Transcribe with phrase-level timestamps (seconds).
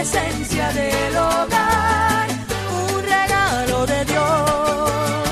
[0.00, 2.30] del hogar,
[2.72, 5.30] un regalo de Dios.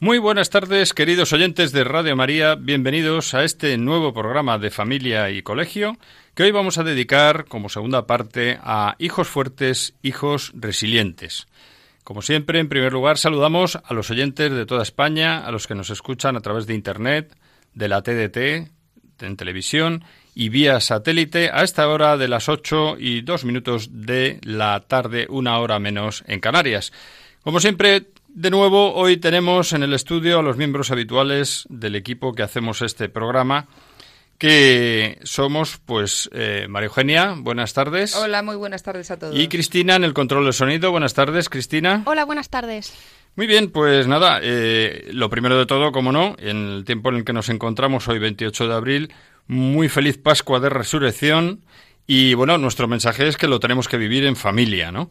[0.00, 2.56] Muy buenas tardes, queridos oyentes de Radio María.
[2.56, 5.96] Bienvenidos a este nuevo programa de familia y colegio
[6.34, 11.46] que hoy vamos a dedicar como segunda parte a hijos fuertes, hijos resilientes.
[12.02, 15.76] Como siempre, en primer lugar, saludamos a los oyentes de toda España, a los que
[15.76, 17.36] nos escuchan a través de Internet,
[17.74, 18.76] de la TDT,
[19.20, 24.38] en televisión y vía satélite a esta hora de las 8 y 2 minutos de
[24.44, 26.92] la tarde, una hora menos en Canarias.
[27.42, 32.34] Como siempre, de nuevo, hoy tenemos en el estudio a los miembros habituales del equipo
[32.34, 33.66] que hacemos este programa,
[34.38, 38.14] que somos, pues, eh, María Eugenia, buenas tardes.
[38.14, 39.36] Hola, muy buenas tardes a todos.
[39.36, 40.92] Y Cristina en el control del sonido.
[40.92, 42.02] Buenas tardes, Cristina.
[42.06, 42.94] Hola, buenas tardes.
[43.38, 47.18] Muy bien, pues nada, eh, lo primero de todo, como no, en el tiempo en
[47.18, 49.12] el que nos encontramos hoy, 28 de abril,
[49.46, 51.60] muy feliz Pascua de Resurrección
[52.04, 55.08] y bueno, nuestro mensaje es que lo tenemos que vivir en familia, ¿no?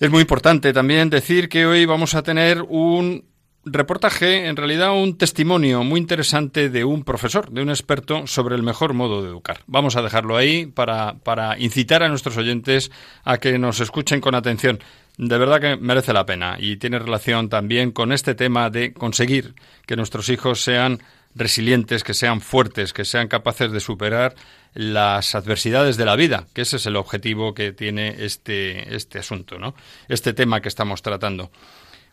[0.00, 3.26] Es muy importante también decir que hoy vamos a tener un
[3.62, 8.62] reportaje, en realidad un testimonio muy interesante de un profesor, de un experto sobre el
[8.62, 9.60] mejor modo de educar.
[9.66, 12.90] Vamos a dejarlo ahí para, para incitar a nuestros oyentes
[13.24, 14.78] a que nos escuchen con atención.
[15.18, 19.54] De verdad que merece la pena y tiene relación también con este tema de conseguir
[19.84, 21.00] que nuestros hijos sean
[21.34, 24.36] resilientes, que sean fuertes, que sean capaces de superar
[24.74, 29.58] las adversidades de la vida, que ese es el objetivo que tiene este, este asunto,
[29.58, 29.74] ¿no?
[30.08, 31.50] Este tema que estamos tratando.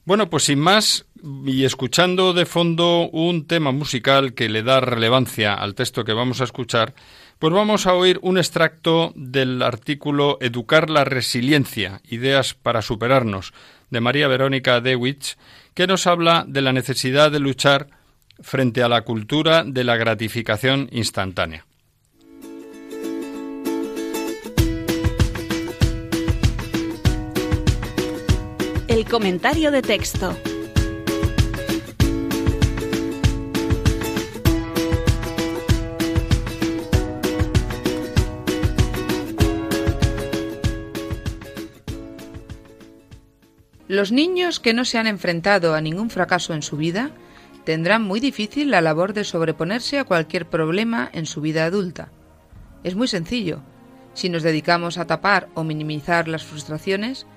[0.05, 1.05] Bueno, pues sin más,
[1.45, 6.41] y escuchando de fondo un tema musical que le da relevancia al texto que vamos
[6.41, 6.95] a escuchar,
[7.39, 13.53] pues vamos a oír un extracto del artículo Educar la resiliencia, ideas para superarnos,
[13.89, 15.37] de María Verónica Dewitz,
[15.73, 17.87] que nos habla de la necesidad de luchar
[18.39, 21.65] frente a la cultura de la gratificación instantánea.
[28.87, 30.37] El comentario de texto.
[43.87, 47.11] Los niños que no se han enfrentado a ningún fracaso en su vida
[47.65, 52.09] tendrán muy difícil la labor de sobreponerse a cualquier problema en su vida adulta.
[52.83, 53.61] Es muy sencillo.
[54.13, 57.27] Si nos dedicamos a tapar o minimizar las frustraciones,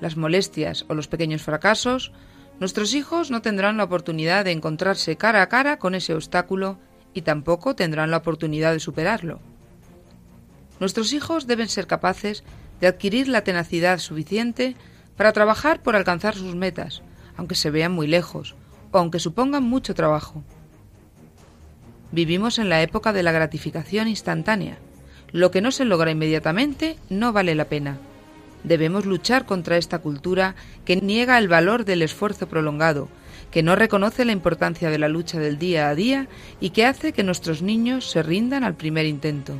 [0.00, 2.12] las molestias o los pequeños fracasos,
[2.60, 6.78] nuestros hijos no tendrán la oportunidad de encontrarse cara a cara con ese obstáculo
[7.14, 9.40] y tampoco tendrán la oportunidad de superarlo.
[10.78, 12.44] Nuestros hijos deben ser capaces
[12.80, 14.76] de adquirir la tenacidad suficiente
[15.16, 17.02] para trabajar por alcanzar sus metas,
[17.36, 18.54] aunque se vean muy lejos
[18.92, 20.42] o aunque supongan mucho trabajo.
[22.12, 24.78] Vivimos en la época de la gratificación instantánea.
[25.32, 27.98] Lo que no se logra inmediatamente no vale la pena.
[28.62, 30.54] Debemos luchar contra esta cultura
[30.84, 33.08] que niega el valor del esfuerzo prolongado,
[33.50, 36.28] que no reconoce la importancia de la lucha del día a día
[36.60, 39.54] y que hace que nuestros niños se rindan al primer intento.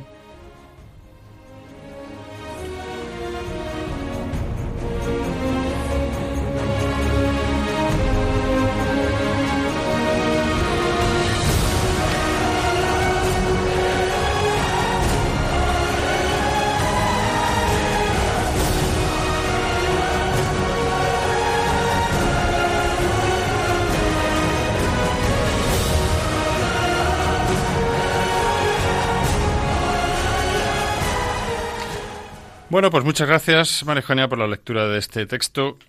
[32.77, 35.79] Bueno, pues muchas gracias, María por la lectura de este texto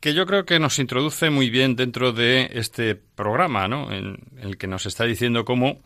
[0.00, 3.92] que yo creo que nos introduce muy bien dentro de este programa, ¿no?
[3.92, 5.82] En, el que nos está diciendo cómo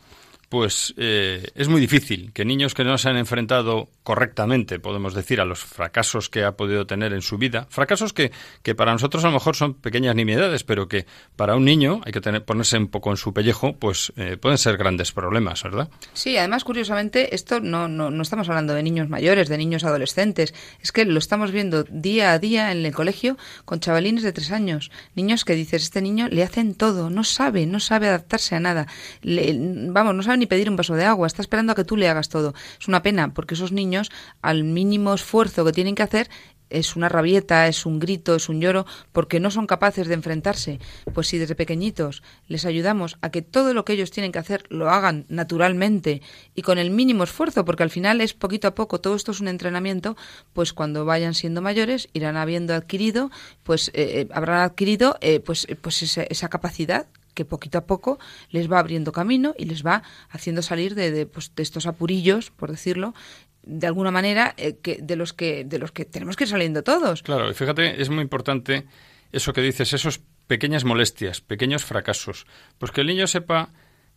[0.52, 5.40] pues eh, es muy difícil que niños que no se han enfrentado correctamente, podemos decir,
[5.40, 8.32] a los fracasos que ha podido tener en su vida, fracasos que,
[8.62, 11.06] que para nosotros a lo mejor son pequeñas nimiedades, pero que
[11.36, 14.58] para un niño hay que tener, ponerse un poco en su pellejo, pues eh, pueden
[14.58, 15.88] ser grandes problemas, ¿verdad?
[16.12, 20.52] Sí, además, curiosamente, esto no, no, no estamos hablando de niños mayores, de niños adolescentes,
[20.82, 24.50] es que lo estamos viendo día a día en el colegio con chavalines de tres
[24.50, 28.60] años, niños que dices, este niño le hacen todo, no sabe, no sabe adaptarse a
[28.60, 28.86] nada,
[29.22, 32.08] vamos, no sabe ni pedir un vaso de agua, está esperando a que tú le
[32.08, 32.52] hagas todo.
[32.80, 34.10] Es una pena, porque esos niños,
[34.42, 36.28] al mínimo esfuerzo que tienen que hacer,
[36.68, 40.80] es una rabieta, es un grito, es un lloro, porque no son capaces de enfrentarse.
[41.14, 44.64] Pues si desde pequeñitos les ayudamos a que todo lo que ellos tienen que hacer
[44.68, 46.22] lo hagan naturalmente
[46.54, 49.40] y con el mínimo esfuerzo, porque al final es poquito a poco, todo esto es
[49.40, 50.16] un entrenamiento,
[50.54, 53.30] pues cuando vayan siendo mayores irán habiendo adquirido,
[53.62, 58.18] pues eh, eh, habrán adquirido eh, pues, pues esa capacidad que poquito a poco
[58.50, 62.70] les va abriendo camino y les va haciendo salir de, pues, de estos apurillos, por
[62.70, 63.14] decirlo,
[63.62, 66.82] de alguna manera eh, que, de los que de los que tenemos que ir saliendo
[66.82, 67.22] todos.
[67.22, 68.86] Claro, y fíjate, es muy importante
[69.30, 72.46] eso que dices, esos pequeñas molestias, pequeños fracasos,
[72.78, 73.70] pues que el niño sepa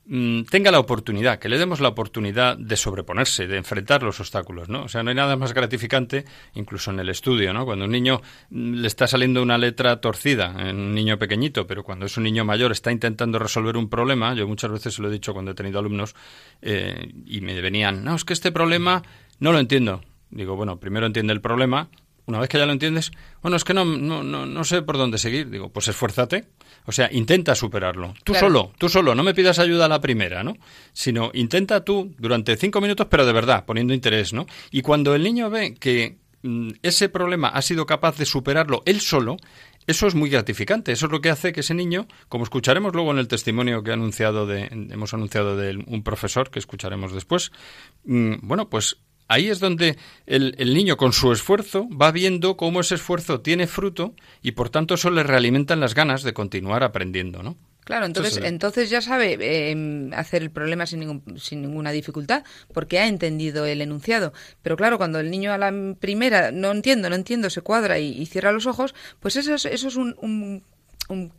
[0.08, 4.84] tenga la oportunidad, que le demos la oportunidad de sobreponerse, de enfrentar los obstáculos, ¿no?
[4.84, 7.66] O sea, no hay nada más gratificante, incluso en el estudio, ¿no?
[7.66, 8.22] Cuando un niño
[8.52, 12.46] mm, le está saliendo una letra torcida, un niño pequeñito, pero cuando es un niño
[12.46, 15.56] mayor está intentando resolver un problema, yo muchas veces se lo he dicho cuando he
[15.56, 16.16] tenido alumnos
[16.62, 19.02] eh, y me venían, no, es que este problema
[19.40, 20.02] no lo entiendo.
[20.30, 21.90] Digo, bueno, primero entiende el problema,
[22.28, 23.12] una vez que ya lo entiendes,
[23.42, 25.50] bueno, es que no, no, no, no sé por dónde seguir.
[25.50, 26.46] Digo, pues esfuérzate.
[26.86, 28.14] O sea, intenta superarlo.
[28.24, 29.16] Tú solo, tú solo.
[29.16, 30.56] No me pidas ayuda a la primera, ¿no?
[30.94, 34.46] Sino intenta tú durante cinco minutos, pero de verdad, poniendo interés, ¿no?
[34.72, 39.02] Y cuando el niño ve que mm, ese problema ha sido capaz de superarlo él
[39.02, 39.38] solo,
[39.88, 40.92] eso es muy gratificante.
[40.92, 43.92] Eso es lo que hace que ese niño, como escucharemos luego en el testimonio que
[43.92, 47.52] ha anunciado de, hemos anunciado de un profesor que escucharemos después,
[48.06, 52.96] mm, bueno, pues Ahí es donde el, niño con su esfuerzo va viendo cómo ese
[52.96, 57.56] esfuerzo tiene fruto y por tanto eso le realimentan las ganas de continuar aprendiendo, ¿no?
[57.86, 62.44] Claro, entonces, entonces ya sabe em, hacer el problema sin, ningún, sin ninguna dificultad,
[62.74, 64.34] porque ha entendido el enunciado.
[64.64, 68.26] Pero claro, cuando el niño a la primera no entiendo, no entiendo, se cuadra y,
[68.26, 70.64] cierra los ojos, pues eso es, eso es un un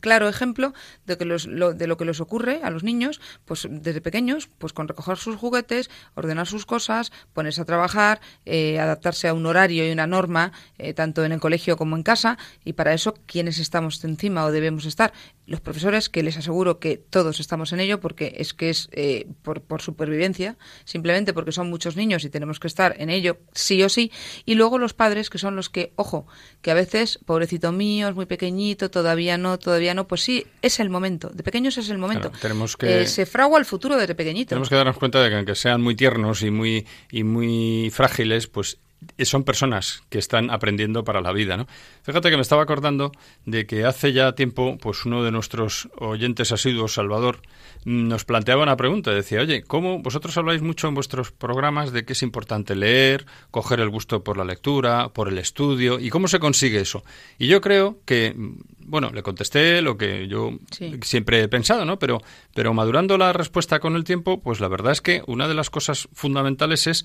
[0.00, 0.72] claro ejemplo
[1.06, 4.72] de, que lo, de lo que les ocurre a los niños, pues desde pequeños, pues
[4.72, 9.86] con recoger sus juguetes, ordenar sus cosas, ponerse a trabajar, eh, adaptarse a un horario
[9.86, 13.58] y una norma, eh, tanto en el colegio como en casa, y para eso, ¿quiénes
[13.58, 15.12] estamos encima o debemos estar?
[15.46, 19.28] Los profesores, que les aseguro que todos estamos en ello, porque es que es eh,
[19.42, 23.82] por, por supervivencia, simplemente porque son muchos niños y tenemos que estar en ello sí
[23.82, 24.12] o sí,
[24.44, 26.26] y luego los padres, que son los que, ojo,
[26.62, 30.80] que a veces, pobrecito mío, es muy pequeñito, todavía no todavía no, pues sí, es
[30.80, 31.30] el momento.
[31.30, 32.30] De pequeños es el momento.
[32.40, 34.50] tenemos que, eh, se fragua el futuro desde pequeñito.
[34.50, 38.46] Tenemos que darnos cuenta de que aunque sean muy tiernos y muy, y muy frágiles,
[38.46, 38.78] pues
[39.24, 41.66] son personas que están aprendiendo para la vida, ¿no?
[42.02, 43.12] Fíjate que me estaba acordando
[43.44, 47.40] de que hace ya tiempo, pues uno de nuestros oyentes asiduos, Salvador,
[47.84, 49.12] nos planteaba una pregunta.
[49.12, 53.80] Decía, oye, ¿cómo vosotros habláis mucho en vuestros programas de que es importante leer, coger
[53.80, 57.04] el gusto por la lectura, por el estudio, y cómo se consigue eso?
[57.38, 58.34] Y yo creo que,
[58.78, 60.58] bueno, le contesté lo que yo
[61.02, 61.98] siempre he pensado, ¿no?
[61.98, 62.22] Pero,
[62.54, 65.70] pero madurando la respuesta con el tiempo, pues la verdad es que una de las
[65.70, 67.04] cosas fundamentales es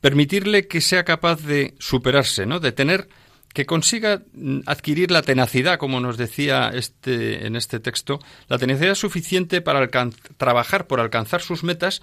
[0.00, 2.60] permitirle que sea capaz de superarse, ¿no?
[2.60, 3.08] De tener
[3.52, 8.94] que consiga mm, adquirir la tenacidad, como nos decía este en este texto, la tenacidad
[8.94, 9.88] suficiente para
[10.36, 12.02] trabajar por alcanzar sus metas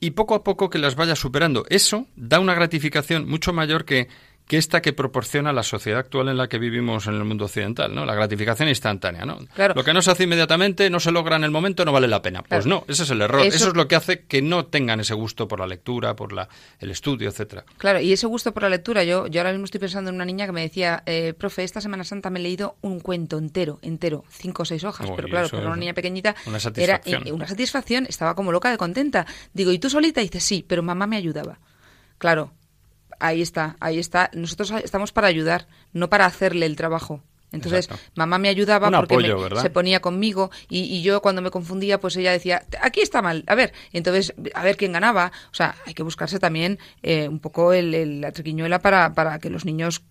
[0.00, 1.64] y poco a poco que las vaya superando.
[1.68, 4.08] Eso da una gratificación mucho mayor que
[4.50, 7.94] que esta que proporciona la sociedad actual en la que vivimos en el mundo occidental,
[7.94, 8.04] ¿no?
[8.04, 9.38] La gratificación instantánea, ¿no?
[9.54, 9.74] Claro.
[9.76, 12.20] Lo que no se hace inmediatamente, no se logra en el momento, no vale la
[12.20, 12.42] pena.
[12.42, 13.46] Pues no, ese es el error.
[13.46, 13.68] Eso...
[13.68, 16.48] es lo que hace que no tengan ese gusto por la lectura, por la,
[16.80, 17.64] el estudio, etcétera.
[17.78, 20.24] Claro, y ese gusto por la lectura, yo, yo ahora mismo estoy pensando en una
[20.24, 23.78] niña que me decía, eh, profe, esta Semana Santa me he leído un cuento entero,
[23.82, 27.00] entero, cinco o seis hojas, pero claro, para una niña pequeñita una era
[27.32, 29.28] una satisfacción, estaba como loca de contenta.
[29.52, 30.20] Digo, ¿y tú solita?
[30.22, 31.60] Y dice, sí, pero mamá me ayudaba.
[32.18, 32.52] Claro,
[33.20, 34.30] ahí está, ahí está.
[34.34, 37.22] Nosotros estamos para ayudar, no para hacerle el trabajo.
[37.52, 42.30] Entonces, mamá me ayudaba porque se ponía conmigo y, yo cuando me confundía, pues ella
[42.30, 45.32] decía, aquí está mal, a ver, entonces, a ver quién ganaba.
[45.50, 49.50] O sea, hay que buscarse también eh, un poco el, la triquiñuela para, para que
[49.50, 50.02] los niños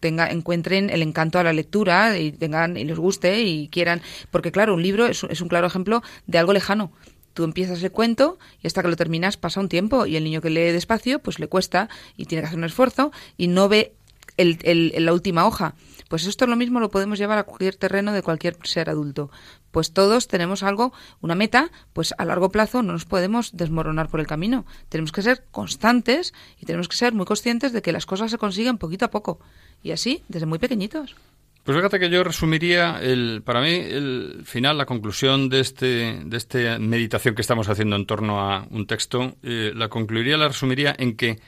[0.00, 4.02] tenga, encuentren el encanto a la lectura y tengan y les guste y quieran.
[4.30, 6.92] Porque, claro, un libro es, es un claro ejemplo de algo lejano
[7.34, 10.40] tú empiezas el cuento y hasta que lo terminas pasa un tiempo y el niño
[10.40, 13.94] que lee despacio pues le cuesta y tiene que hacer un esfuerzo y no ve
[14.36, 15.74] la última hoja.
[16.08, 19.30] Pues esto es lo mismo, lo podemos llevar a cualquier terreno de cualquier ser adulto.
[19.70, 24.20] Pues todos tenemos algo, una meta, pues a largo plazo no nos podemos desmoronar por
[24.20, 24.66] el camino.
[24.90, 28.38] Tenemos que ser constantes y tenemos que ser muy conscientes de que las cosas se
[28.38, 29.40] consiguen poquito a poco.
[29.82, 31.16] Y así, desde muy pequeñitos.
[31.64, 36.36] Pues fíjate que yo resumiría, el, para mí, el final, la conclusión de este, de
[36.36, 40.92] esta meditación que estamos haciendo en torno a un texto, eh, la concluiría, la resumiría
[40.98, 41.38] en que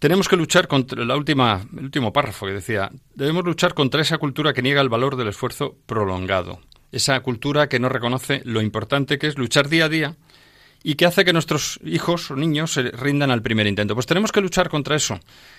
[0.00, 4.18] tenemos que luchar contra la última, el último párrafo que decía, debemos luchar contra esa
[4.18, 6.58] cultura que niega el valor del esfuerzo prolongado,
[6.90, 10.16] esa cultura que no reconoce lo importante que es luchar día a día
[10.82, 13.94] y que hace que nuestros hijos o niños se rindan al primer intento.
[13.94, 15.18] Pues tenemos que luchar contra eso.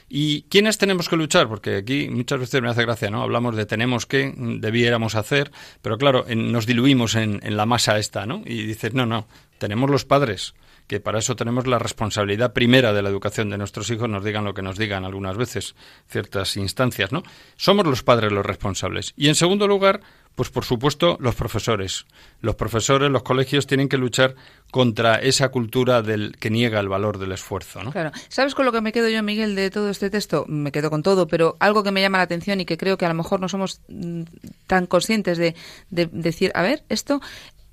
[0.09, 1.47] ¿Y quiénes tenemos que luchar?
[1.47, 3.21] Porque aquí muchas veces me hace gracia, ¿no?
[3.21, 5.51] Hablamos de tenemos que, debiéramos hacer,
[5.81, 8.41] pero claro, nos diluimos en, en la masa esta, ¿no?
[8.45, 10.55] Y dices, no, no, tenemos los padres,
[10.87, 14.43] que para eso tenemos la responsabilidad primera de la educación de nuestros hijos, nos digan
[14.43, 15.75] lo que nos digan algunas veces,
[16.09, 17.23] ciertas instancias, ¿no?
[17.55, 19.13] Somos los padres los responsables.
[19.15, 20.01] Y en segundo lugar,
[20.35, 22.05] pues por supuesto los profesores.
[22.39, 24.35] Los profesores, los colegios tienen que luchar
[24.71, 27.91] contra esa cultura del que niega el valor del esfuerzo, ¿no?
[27.91, 28.11] Claro.
[28.29, 30.45] ¿Sabes con lo que me quedo yo, Miguel, de todo este texto?
[30.47, 33.05] Me quedo con todo, pero algo que me llama la atención y que creo que
[33.05, 34.23] a lo mejor no somos mm,
[34.67, 35.55] tan conscientes de,
[35.89, 37.21] decir, a ver, esto,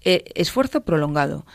[0.02, 1.46] eh, esfuerzo prolongado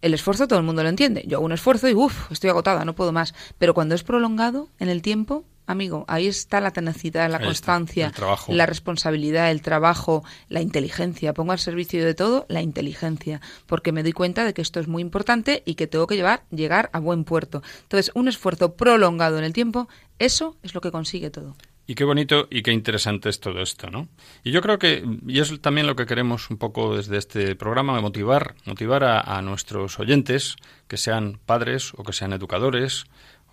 [0.00, 1.24] el esfuerzo todo el mundo lo entiende.
[1.26, 3.34] Yo hago un esfuerzo y uff, estoy agotada, no puedo más.
[3.58, 8.12] Pero cuando es prolongado en el tiempo, amigo, ahí está la tenacidad, la constancia,
[8.48, 11.34] la responsabilidad, el trabajo, la inteligencia.
[11.34, 14.88] Pongo al servicio de todo la inteligencia, porque me doy cuenta de que esto es
[14.88, 17.62] muy importante y que tengo que llevar, llegar a buen puerto.
[17.82, 21.54] Entonces, un esfuerzo prolongado en el tiempo, eso es lo que consigue todo.
[21.86, 24.08] Y qué bonito y qué interesante es todo esto, ¿no?
[24.44, 27.98] Y yo creo que, y es también lo que queremos un poco desde este programa,
[28.02, 30.56] motivar, motivar a, a nuestros oyentes,
[30.86, 33.06] que sean padres o que sean educadores,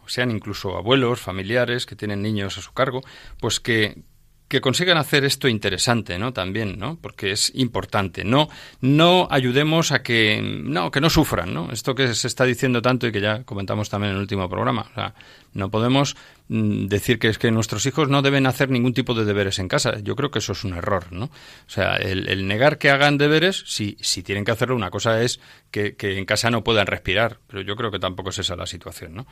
[0.08, 3.02] sean incluso abuelos, familiares que tienen niños a su cargo,
[3.40, 4.04] pues que,
[4.48, 6.32] que consigan hacer esto interesante, ¿no?
[6.32, 7.00] También, ¿no?
[7.02, 8.24] Porque es importante.
[8.24, 8.48] No,
[8.80, 11.72] no ayudemos a que, no, que no sufran, ¿no?
[11.72, 14.88] Esto que se está diciendo tanto y que ya comentamos también en el último programa.
[14.92, 15.16] O sea,
[15.54, 16.16] no podemos
[16.48, 19.68] mm, decir que es que nuestros hijos no deben hacer ningún tipo de deberes en
[19.68, 19.98] casa.
[20.04, 21.26] Yo creo que eso es un error, ¿no?
[21.26, 25.40] O sea, el, negar que hagan deberes, si, si tienen que hacerlo, una cosa es
[25.72, 28.68] que, que en casa no puedan respirar, pero yo creo que tampoco es esa la
[28.68, 29.26] situación, ¿no?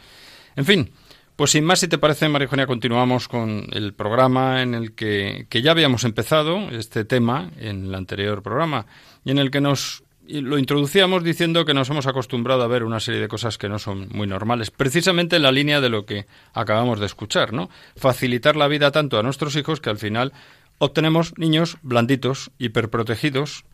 [0.56, 0.92] En fin,
[1.36, 5.62] pues sin más, si te parece, María continuamos con el programa en el que, que,
[5.62, 8.86] ya habíamos empezado este tema en el anterior programa
[9.26, 13.00] y en el que nos lo introducíamos diciendo que nos hemos acostumbrado a ver una
[13.00, 16.28] serie de cosas que no son muy normales, precisamente en la línea de lo que
[16.54, 17.70] acabamos de escuchar, ¿no?
[17.96, 20.32] Facilitar la vida tanto a nuestros hijos que al final
[20.78, 23.66] obtenemos niños blanditos, hiperprotegidos,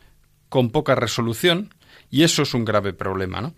[0.49, 1.73] con poca resolución,
[2.09, 3.53] y eso es un grave problema, ¿no?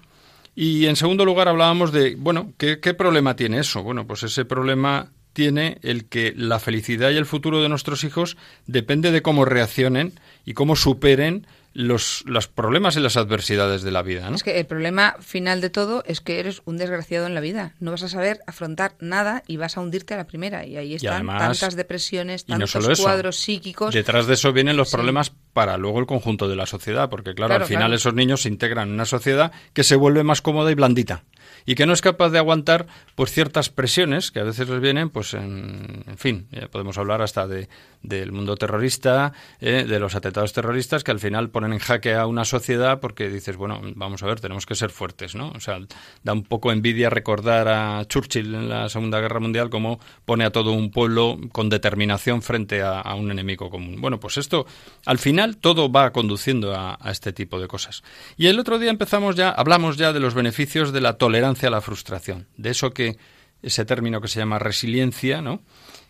[0.56, 3.84] Y en segundo lugar hablábamos de, bueno, ¿qué, ¿qué, problema tiene eso?
[3.84, 8.38] Bueno, pues ese problema tiene el que la felicidad y el futuro de nuestros hijos
[8.68, 10.14] depende de cómo reaccionen
[10.46, 14.30] y cómo superen los, los problemas y las adversidades de la vida.
[14.30, 14.36] ¿no?
[14.36, 17.76] Es que el problema final de todo es que eres un desgraciado en la vida.
[17.80, 20.66] No vas a saber afrontar nada y vas a hundirte a la primera.
[20.66, 23.94] Y ahí están tantas depresiones, tantos cuadros psíquicos.
[23.94, 27.56] Detrás de eso vienen los problemas para luego el conjunto de la sociedad, porque claro,
[27.56, 30.76] al final esos niños se integran en una sociedad que se vuelve más cómoda y
[30.76, 31.24] blandita
[31.66, 35.10] y que no es capaz de aguantar pues ciertas presiones que a veces les vienen
[35.10, 37.68] pues en, en fin podemos hablar hasta de
[38.04, 42.26] del mundo terrorista eh, de los atentados terroristas que al final ponen en jaque a
[42.26, 45.80] una sociedad porque dices bueno vamos a ver tenemos que ser fuertes no o sea
[46.24, 50.52] da un poco envidia recordar a Churchill en la Segunda Guerra Mundial cómo pone a
[50.52, 54.00] todo un pueblo con determinación frente a, un enemigo común.
[54.00, 54.66] Bueno pues esto
[55.06, 58.04] al final todo va conduciendo a, a este tipo de cosas
[58.38, 61.72] y el otro día empezamos ya hablamos ya de los beneficios de la tolerancia a
[61.72, 63.18] la frustración, de eso que
[63.62, 65.62] ese término que se llama resiliencia, ¿no?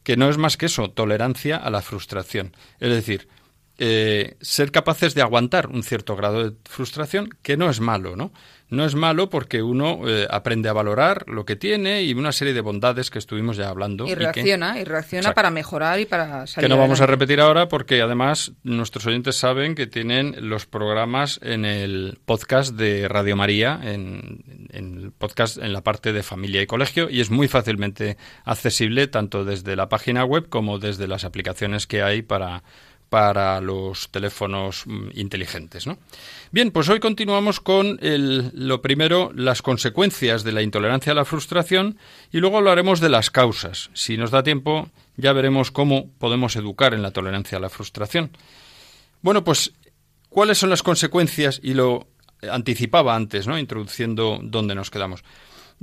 [0.03, 2.55] que no es más que eso, tolerancia a la frustración.
[2.79, 3.27] Es decir,
[3.77, 8.31] eh, ser capaces de aguantar un cierto grado de frustración, que no es malo, ¿no?
[8.71, 12.53] no es malo porque uno eh, aprende a valorar lo que tiene y una serie
[12.53, 14.07] de bondades que estuvimos ya hablando.
[14.07, 16.67] Y reacciona, y, reacciona para mejorar y para salir.
[16.67, 21.37] Que no vamos a repetir ahora porque además nuestros oyentes saben que tienen los programas
[21.43, 26.61] en el podcast de Radio María, en, en el podcast en la parte de familia
[26.61, 31.25] y colegio, y es muy fácilmente accesible tanto desde la página web como desde las
[31.25, 32.63] aplicaciones que hay para
[33.11, 35.85] para los teléfonos mm, inteligentes.
[35.85, 35.97] ¿no?
[36.51, 41.97] Bien, pues hoy continuamos con lo primero, las consecuencias de la intolerancia a la frustración
[42.31, 43.89] y luego hablaremos de las causas.
[43.93, 48.31] Si nos da tiempo, ya veremos cómo podemos educar en la tolerancia a la frustración.
[49.21, 49.73] Bueno, pues,
[50.29, 51.59] ¿cuáles son las consecuencias?
[51.61, 52.07] Y lo
[52.49, 53.59] anticipaba antes, ¿no?
[53.59, 55.25] Introduciendo dónde nos quedamos.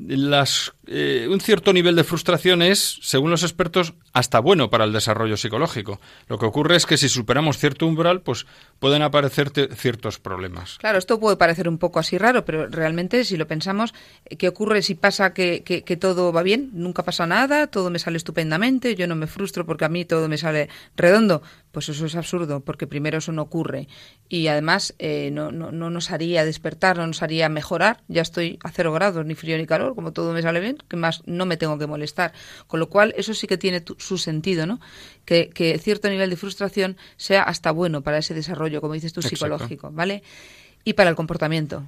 [0.06, 5.36] Eh, un cierto nivel de frustración es, según los expertos, hasta bueno para el desarrollo
[5.36, 6.00] psicológico.
[6.28, 8.46] Lo que ocurre es que si superamos cierto umbral, pues
[8.78, 10.78] pueden aparecer ciertos problemas.
[10.78, 13.92] Claro, esto puede parecer un poco así raro, pero realmente si lo pensamos,
[14.38, 16.70] ¿qué ocurre si pasa que, que, todo va bien?
[16.74, 20.28] Nunca pasa nada, todo me sale estupendamente, yo no me frustro porque a mí todo
[20.28, 21.42] me sale redondo.
[21.72, 23.88] Pues eso es absurdo, porque primero eso no ocurre
[24.28, 28.02] y además eh, no, no, no nos haría despertar, no nos haría mejorar.
[28.08, 30.96] Ya estoy a cero grados, ni frío ni calor como todo me sale bien, que
[30.96, 32.32] más no me tengo que molestar.
[32.66, 34.80] Con lo cual, eso sí que tiene su sentido, ¿no?
[35.24, 39.90] Que, cierto nivel de frustración sea hasta bueno para ese desarrollo, como dices tú, psicológico,
[39.90, 40.22] ¿vale?
[40.84, 41.86] Y para el comportamiento.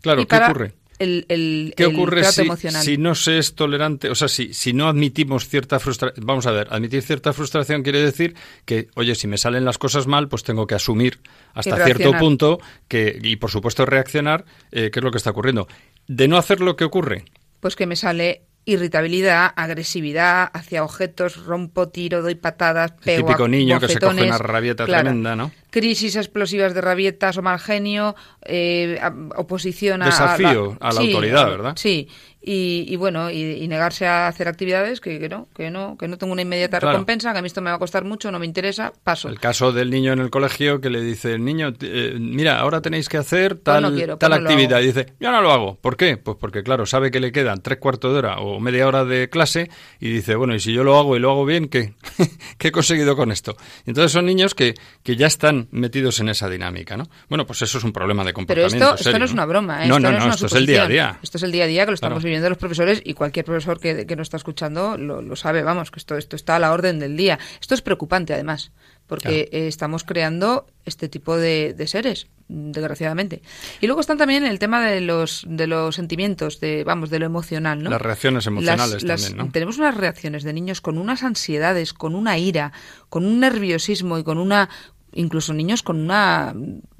[0.00, 0.74] Claro, ¿qué ocurre?
[0.98, 2.48] El, ¿Qué ocurre si,
[2.82, 4.08] si, no se es tolerante?
[4.08, 6.24] O sea, si, si no admitimos cierta frustración.
[6.24, 8.34] Vamos a ver, admitir cierta frustración quiere decir
[8.64, 11.20] que, oye, si me salen las cosas mal, pues tengo que asumir
[11.54, 15.66] hasta cierto punto que, y por supuesto reaccionar, eh, qué es lo que está ocurriendo
[16.06, 17.24] de no hacer lo que ocurre?
[17.60, 23.20] Pues que me sale irritabilidad, agresividad hacia objetos, rompo, tiro, doy patadas, pego.
[23.20, 25.50] El típico niño que se coge una rabieta tremenda, ¿no?
[25.72, 28.14] Crisis explosivas de rabietas o mal genio,
[28.44, 29.00] eh,
[29.36, 30.06] oposición a...
[30.06, 31.72] Desafío a la, autoridad, ¿verdad?
[31.76, 32.08] Sí,
[32.44, 36.42] y, bueno, y, negarse a hacer actividades que, no, que no, que no tengo una
[36.42, 39.28] inmediata recompensa, que a mí esto me va a costar mucho, no me interesa, paso.
[39.28, 42.82] El caso del niño en el colegio que le dice el niño, eh, mira, ahora
[42.82, 44.80] tenéis que hacer pues tal, tal pues actividad.
[44.80, 45.76] y dice, yo no lo hago.
[45.76, 46.16] ¿Por qué?
[46.16, 49.30] Pues porque, claro, sabe que le quedan tres cuartos de hora o media hora de
[49.30, 51.94] clase y dice, bueno, y si yo lo hago y lo hago bien, ¿qué?
[52.58, 53.56] ¿Qué he conseguido con esto?
[53.86, 54.74] entonces son niños que,
[55.04, 57.08] que ya están metidos en esa dinámica, ¿no?
[57.28, 58.78] Bueno, pues eso es un problema de comportamiento.
[58.78, 59.88] Pero esto, no es una broma, ¿eh?
[59.88, 61.18] No, esto no, no, esto es el día a día.
[61.22, 63.80] Esto es el día a día que lo estamos viviendo los profesores y cualquier profesor
[63.80, 66.98] que, que nos está escuchando lo, sabe, vamos, que esto, esto está a la orden
[66.98, 67.38] del día.
[67.60, 68.72] Esto es preocupante, además,
[69.06, 73.42] porque eh, estamos creando este tipo de, seres, desgraciadamente.
[73.80, 77.26] Y luego están también el tema de los, de los sentimientos, de, vamos, de lo
[77.26, 77.90] emocional, ¿no?
[77.90, 79.50] Las reacciones emocionales también, ¿no?
[79.50, 82.72] Tenemos unas reacciones de niños con unas ansiedades, con una ira,
[83.08, 84.70] con un nerviosismo y con una,
[85.12, 86.54] incluso niños con una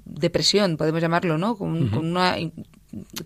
[0.05, 1.57] depresión, podemos llamarlo, ¿no?
[1.57, 2.37] Con, con una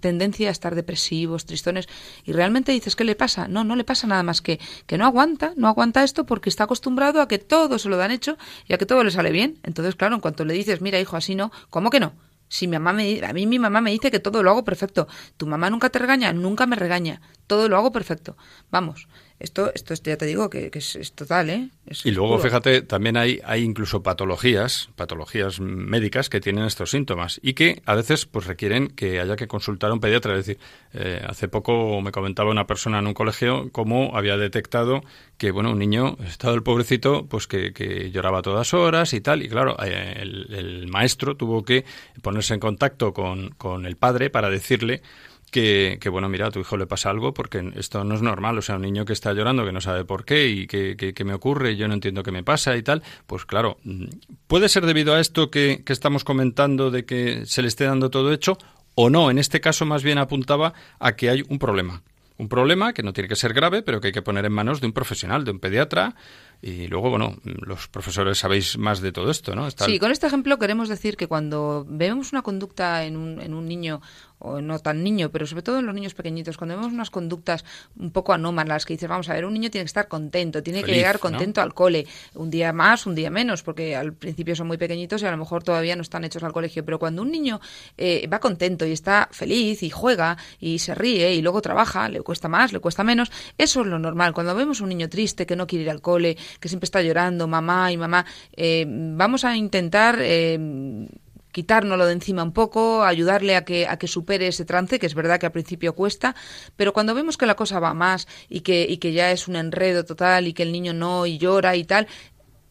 [0.00, 1.88] tendencia a estar depresivos, tristones,
[2.24, 3.48] y realmente dices, ¿qué le pasa?
[3.48, 6.64] No, no le pasa nada más que que no aguanta, no aguanta esto porque está
[6.64, 8.36] acostumbrado a que todo se lo dan hecho
[8.68, 9.58] y a que todo le sale bien.
[9.62, 12.12] Entonces, claro, en cuanto le dices, mira, hijo, así no, ¿cómo que no?
[12.48, 15.08] Si mi mamá me, a mí mi mamá me dice que todo lo hago perfecto.
[15.36, 17.20] Tu mamá nunca te regaña, nunca me regaña.
[17.48, 18.36] Todo lo hago perfecto.
[18.70, 21.68] Vamos, esto, esto ya te digo que, es, total, ¿eh?
[22.04, 27.52] y luego, fíjate, también hay, hay incluso patologías, patologías médicas que tienen estos síntomas y
[27.52, 30.32] que a veces pues requieren que haya que consultar a un pediatra.
[30.32, 30.58] Es decir,
[30.94, 35.02] eh, hace poco me comentaba una persona en un colegio cómo había detectado
[35.36, 39.42] que, bueno, un niño, estado el pobrecito, pues que, que lloraba todas horas y tal.
[39.42, 41.84] Y claro, eh, el, el maestro tuvo que
[42.22, 45.02] ponerse en contacto con, con el padre para decirle
[45.50, 48.58] que, bueno, mira, a tu hijo le pasa algo porque esto no es normal.
[48.58, 51.34] O sea, un niño que está llorando, que no sabe por qué y que, me
[51.34, 54.04] ocurre y yo no entiendo qué me pasa y tal, pues claro, mm,
[54.46, 58.10] puede ser debido a esto que, que estamos comentando de que se le esté dando
[58.10, 58.58] todo hecho
[58.94, 59.30] o no.
[59.30, 62.02] En este caso, más bien apuntaba a que hay un problema.
[62.38, 64.80] Un problema que no tiene que ser grave, pero que hay que poner en manos
[64.80, 66.14] de un profesional, de un pediatra,
[66.60, 69.70] y luego, bueno, los profesores sabéis más de todo esto, ¿no?
[69.70, 73.66] Sí, con este ejemplo queremos decir que cuando vemos una conducta en un, en un
[73.66, 74.02] niño
[74.38, 77.64] o no tan niño, pero sobre todo en los niños pequeñitos, cuando vemos unas conductas
[77.98, 80.82] un poco anómalas, que dices, vamos a ver, un niño tiene que estar contento, tiene
[80.82, 84.66] que llegar contento al cole, un día más, un día menos, porque al principio son
[84.66, 87.30] muy pequeñitos y a lo mejor todavía no están hechos al colegio, pero cuando un
[87.30, 87.60] niño
[87.96, 92.20] eh, va contento y está feliz y juega y se ríe y luego trabaja, le
[92.20, 94.34] cuesta más, le cuesta menos, eso es lo normal.
[94.34, 97.48] Cuando vemos un niño triste que no quiere ir al cole, que siempre está llorando,
[97.48, 100.18] mamá y mamá, eh, vamos a intentar...
[100.20, 101.08] Eh,
[101.56, 105.14] quitárnoslo de encima un poco, ayudarle a que, a que supere ese trance, que es
[105.14, 106.36] verdad que al principio cuesta,
[106.76, 109.56] pero cuando vemos que la cosa va más y que, y que ya es un
[109.56, 112.08] enredo total y que el niño no y llora y tal,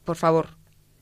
[0.04, 0.50] por favor,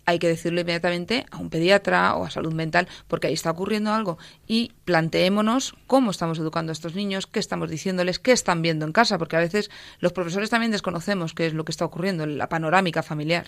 [0.05, 3.93] hay que decirlo inmediatamente a un pediatra o a salud mental porque ahí está ocurriendo
[3.93, 8.85] algo y planteémonos cómo estamos educando a estos niños, qué estamos diciéndoles, qué están viendo
[8.85, 12.23] en casa, porque a veces los profesores también desconocemos qué es lo que está ocurriendo
[12.23, 13.47] en la panorámica familiar.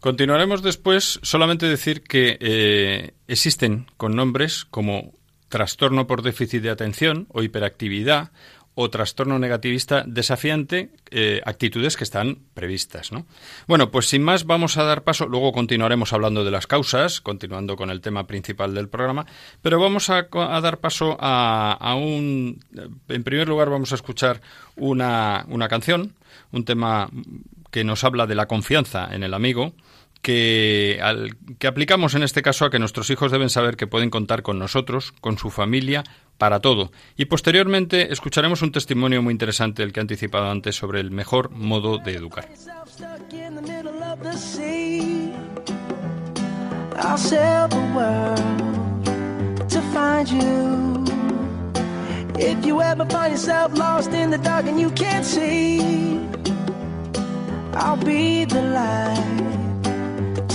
[0.00, 1.18] Continuaremos después.
[1.22, 5.14] Solamente decir que eh, existen con nombres como
[5.48, 8.30] trastorno por déficit de atención o hiperactividad
[8.78, 13.10] o trastorno negativista desafiante, eh, actitudes que están previstas.
[13.10, 13.24] ¿no?
[13.66, 17.74] Bueno, pues sin más vamos a dar paso, luego continuaremos hablando de las causas, continuando
[17.76, 19.24] con el tema principal del programa,
[19.62, 20.28] pero vamos a,
[20.60, 22.62] dar paso a, a, un...
[23.08, 24.42] En primer lugar vamos a escuchar
[24.76, 26.12] una, una canción,
[26.52, 27.08] un tema
[27.70, 29.72] que nos habla de la confianza en el amigo,
[30.22, 34.10] que, al, que aplicamos en este caso a que nuestros hijos deben saber que pueden
[34.10, 36.04] contar con nosotros, con su familia,
[36.38, 36.90] para todo.
[37.16, 41.50] Y posteriormente escucharemos un testimonio muy interesante, el que he anticipado antes, sobre el mejor
[41.50, 42.48] modo de educar.
[52.38, 55.80] If you ever find yourself lost in the dark and you can't see,
[57.72, 59.65] I'll be the light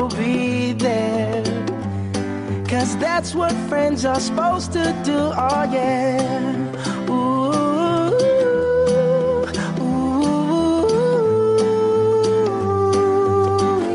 [0.00, 1.44] you'll be there.
[2.66, 6.56] Cause that's what friends are supposed to do, oh yeah.
[7.10, 7.52] Ooh,
[9.82, 10.22] ooh,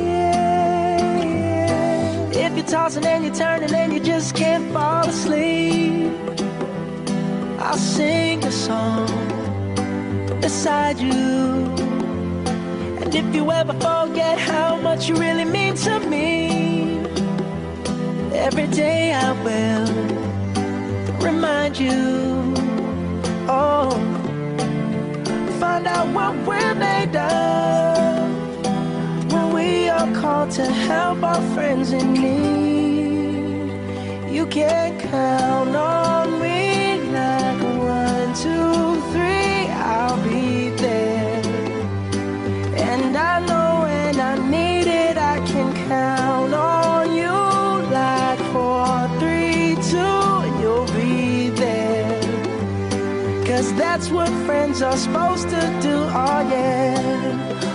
[0.08, 1.00] yeah.
[2.46, 6.12] If you're tossing and you're turning and you just can't fall asleep.
[7.60, 9.08] I'll sing a song
[10.40, 11.74] beside you.
[13.02, 17.00] And if you ever forget how much you really mean to me,
[18.34, 19.88] every day I will
[21.22, 22.54] remind you.
[23.50, 23.92] Oh,
[25.60, 28.32] find out what we're made of
[29.32, 33.74] when we are called to help our friends in need.
[34.34, 36.45] You can count on me
[45.88, 47.32] count on you
[47.92, 52.22] like four, three, two, you'll be there.
[53.46, 57.75] Cause that's what friends are supposed to do, oh yeah.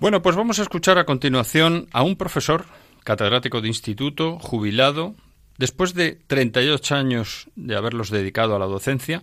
[0.00, 2.64] Bueno, pues vamos a escuchar a continuación a un profesor,
[3.04, 5.14] catedrático de instituto, jubilado,
[5.58, 9.22] después de 38 años de haberlos dedicado a la docencia,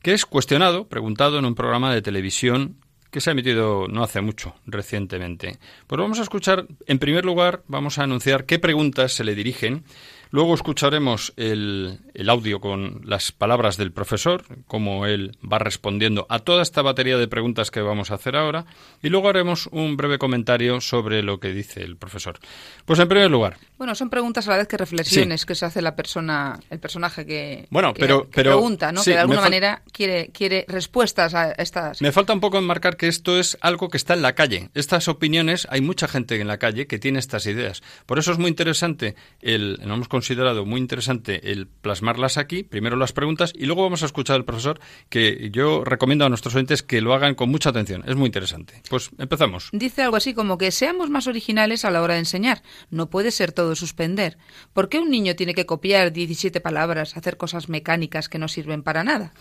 [0.00, 2.76] que es cuestionado, preguntado en un programa de televisión
[3.10, 5.58] que se ha emitido no hace mucho, recientemente.
[5.86, 9.84] Pues vamos a escuchar, en primer lugar, vamos a anunciar qué preguntas se le dirigen
[10.30, 16.40] Luego escucharemos el, el, audio con las palabras del profesor, cómo él va respondiendo a
[16.40, 18.66] toda esta batería de preguntas que vamos a hacer ahora,
[19.02, 22.38] y luego haremos un breve comentario sobre lo que dice el profesor.
[22.84, 23.56] Pues en primer lugar.
[23.78, 25.46] Bueno, son preguntas a la vez que reflexiones sí.
[25.46, 29.02] que se hace la persona, el personaje que, bueno, que, pero, que pero, pregunta, ¿no?
[29.02, 32.00] Sí, que de alguna manera quiere, quiere respuestas a estas.
[32.00, 34.70] Me falta un poco enmarcar que esto es algo que está en la calle.
[34.74, 37.82] Estas opiniones, hay mucha gente en la calle que tiene estas ideas.
[38.06, 42.96] Por eso es muy interesante el, no hemos considerado muy interesante el plasmarlas aquí, primero
[42.96, 46.82] las preguntas y luego vamos a escuchar al profesor que yo recomiendo a nuestros oyentes
[46.82, 48.02] que lo hagan con mucha atención.
[48.06, 48.80] Es muy interesante.
[48.88, 49.68] Pues empezamos.
[49.72, 52.62] Dice algo así como que seamos más originales a la hora de enseñar.
[52.88, 54.38] No puede ser todo suspender.
[54.72, 58.82] ¿Por qué un niño tiene que copiar 17 palabras, hacer cosas mecánicas que no sirven
[58.82, 59.34] para nada?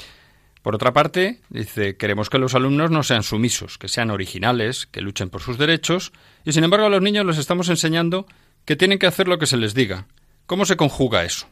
[0.63, 4.99] Por otra parte, dice, queremos que los alumnos no sean sumisos, que sean originales, que
[4.99, 6.11] luchen por sus derechos,
[6.43, 8.27] y sin embargo a los niños les estamos enseñando
[8.65, 10.07] que tienen que hacer lo que se les diga,
[10.45, 11.47] ¿Cómo se conjuga eso?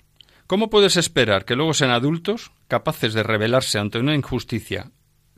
[0.48, 4.92] ¿Cómo puedes esperar que luego sean adultos capaces de rebelarse ante una injusticia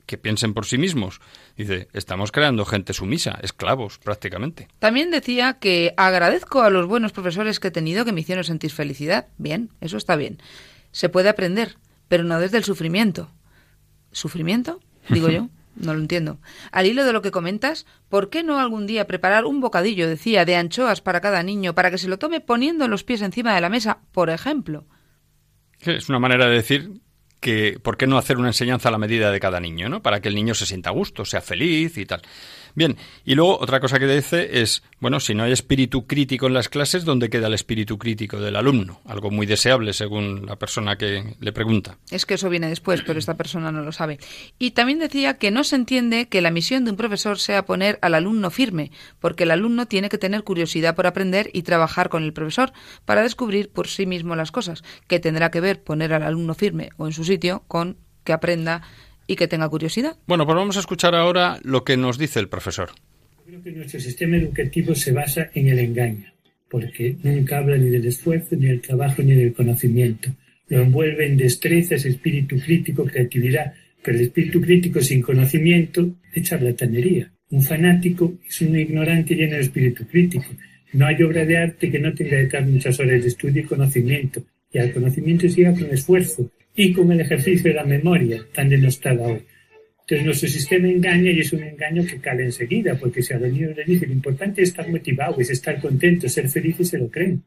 [0.07, 1.21] que piensen por sí mismos?
[1.55, 4.67] Dice, estamos creando gente sumisa, esclavos prácticamente.
[4.79, 8.71] También decía que agradezco a los buenos profesores que he tenido que me hicieron sentir
[8.71, 9.27] felicidad.
[9.37, 10.41] Bien, eso está bien.
[10.91, 13.29] Se puede aprender, pero no desde el sufrimiento.
[14.11, 14.79] ¿Sufrimiento?
[15.09, 15.49] Digo yo.
[15.75, 16.39] No lo entiendo.
[16.71, 20.45] Al hilo de lo que comentas, ¿por qué no algún día preparar un bocadillo, decía,
[20.45, 23.62] de anchoas para cada niño, para que se lo tome poniendo los pies encima de
[23.62, 24.86] la mesa, por ejemplo?
[25.81, 27.01] Es una manera de decir
[27.43, 30.01] que por qué no hacer una enseñanza a la medida de cada niño, ¿no?
[30.01, 32.21] Para que el niño se sienta a gusto, sea feliz y tal.
[32.75, 36.53] Bien, y luego otra cosa que dice es, bueno, si no hay espíritu crítico en
[36.53, 39.01] las clases, ¿dónde queda el espíritu crítico del alumno?
[39.05, 41.97] Algo muy deseable según la persona que le pregunta.
[42.09, 44.17] Es que eso viene después, pero esta persona no lo sabe.
[44.57, 47.99] Y también decía que no se entiende que la misión de un profesor sea poner
[48.01, 52.23] al alumno firme, porque el alumno tiene que tener curiosidad por aprender y trabajar con
[52.23, 52.73] el profesor
[53.05, 56.89] para descubrir por sí mismo las cosas, que tendrá que ver poner al alumno firme
[56.97, 58.81] o en su sitio con que aprenda
[59.27, 60.17] y que tenga curiosidad.
[60.27, 62.91] Bueno, pues vamos a escuchar ahora lo que nos dice el profesor.
[63.45, 66.33] Creo que nuestro sistema educativo se basa en el engaño,
[66.69, 70.31] porque nunca habla ni del esfuerzo, ni del trabajo, ni del conocimiento.
[70.69, 77.31] Lo envuelve en destrezas, espíritu crítico, creatividad, pero el espíritu crítico sin conocimiento es charlatanería.
[77.49, 80.45] Un fanático es un ignorante lleno de espíritu crítico.
[80.93, 84.43] No hay obra de arte que no tenga detrás muchas horas de estudio y conocimiento.
[84.71, 88.69] Y al conocimiento se llega con esfuerzo, y con el ejercicio de la memoria tan
[88.69, 89.41] denostada hoy.
[90.01, 93.51] Entonces nuestro sistema engaña y es un engaño que cala enseguida, porque si a los
[93.51, 96.97] niños les dice lo importante es estar motivado, es estar contento, ser feliz y se
[96.97, 97.41] lo creen.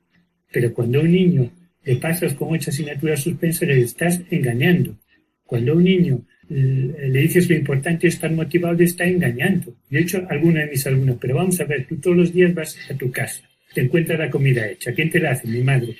[0.51, 1.51] Pero cuando un niño
[1.85, 4.97] le pasas con ocho asignaturas suspensas, le estás engañando.
[5.45, 9.77] Cuando a un niño le dices lo importante es estar motivado, le está engañando.
[9.91, 12.55] Yo he hecho alguna de mis alumnos, pero vamos a ver, tú todos los días
[12.55, 13.43] vas a tu casa,
[13.75, 14.93] te encuentras la comida hecha.
[14.93, 15.47] ¿Quién te la hace?
[15.47, 15.95] Mi madre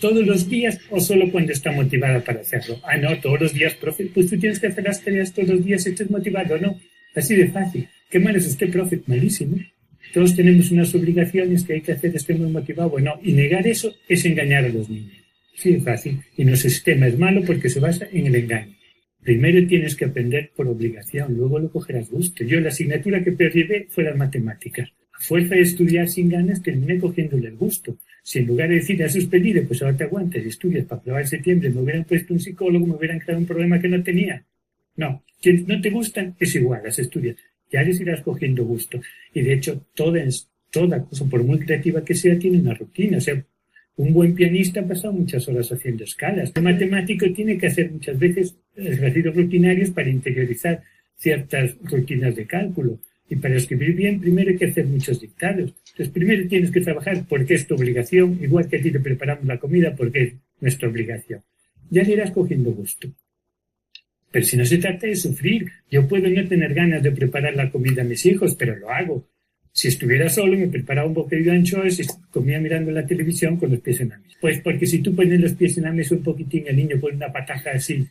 [0.00, 2.80] todos los días o solo cuando está motivada para hacerlo.
[2.84, 4.06] Ah, no, todos los días, profe.
[4.12, 6.78] Pues tú tienes que hacer las tareas todos los días, estés motivado, ¿no?
[7.14, 7.88] Así de fácil.
[8.10, 9.00] ¿Qué mal es usted, profe?
[9.06, 9.56] Malísimo.
[10.12, 12.90] Todos tenemos unas obligaciones que hay que hacer, esté muy motivado.
[12.90, 15.16] Bueno, y negar eso es engañar a los niños.
[15.54, 16.20] Sí, es fácil.
[16.36, 18.76] Y nuestro sistema es malo porque se basa en el engaño.
[19.22, 22.44] Primero tienes que aprender por obligación, luego lo cogerás gusto.
[22.44, 24.88] Yo la asignatura que perdí fue las matemáticas.
[25.12, 27.98] A fuerza de estudiar sin ganas terminé cogiéndole el gusto.
[28.26, 31.28] Si en lugar de decir, has suspendido, pues ahora te aguantas estudias para probar en
[31.28, 34.44] septiembre, me hubieran puesto un psicólogo, me hubieran creado un problema que no tenía.
[34.96, 37.36] No, si no te gustan, es igual, las estudias.
[37.70, 39.00] Ya les irás cogiendo gusto.
[39.32, 40.24] Y de hecho, toda,
[41.04, 43.18] cosa, por muy creativa que sea, tiene una rutina.
[43.18, 43.40] O sea,
[43.94, 46.50] un buen pianista ha pasado muchas horas haciendo escalas.
[46.56, 50.82] El matemático tiene que hacer muchas veces ejercicios rutinarios para interiorizar
[51.14, 52.98] ciertas rutinas de cálculo.
[53.30, 55.72] Y para escribir bien, primero hay que hacer muchos dictados.
[55.96, 59.46] Entonces, primero tienes que trabajar porque es tu obligación, igual que a ti te preparamos
[59.46, 61.42] la comida porque es nuestra obligación.
[61.88, 63.08] Ya le irás cogiendo gusto.
[64.30, 67.70] Pero si no se trata de sufrir, yo puedo no tener ganas de preparar la
[67.70, 69.26] comida a mis hijos, pero lo hago.
[69.76, 73.70] Si estuviera solo, me preparaba un bocadillo de anchoas y comía mirando la televisión con
[73.70, 74.38] los pies en la mesa.
[74.40, 77.16] Pues porque si tú pones los pies en la mesa un poquitín, el niño pone
[77.16, 78.06] una pataja así,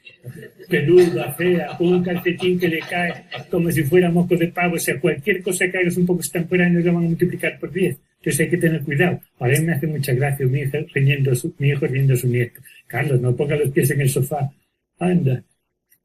[0.69, 3.15] peluda, fea, un calcetín que le cae
[3.49, 6.80] como si fuera moco de pavo, o sea, cualquier cosa que hagas un poco no
[6.80, 7.97] lo van a multiplicar por 10.
[8.17, 9.19] Entonces hay que tener cuidado.
[9.39, 12.62] Ahora me hace mucha gracia mi hijo riñendo su, mi hijo riñendo su nieto.
[12.86, 14.51] Carlos, no ponga los pies en el sofá.
[14.99, 15.43] Anda.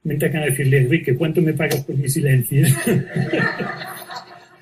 [0.05, 2.67] Me a decirle, Enrique, ¿cuánto me pagas por mi silencio?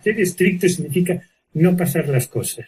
[0.08, 2.64] Ser estricto significa no pasar las cosas.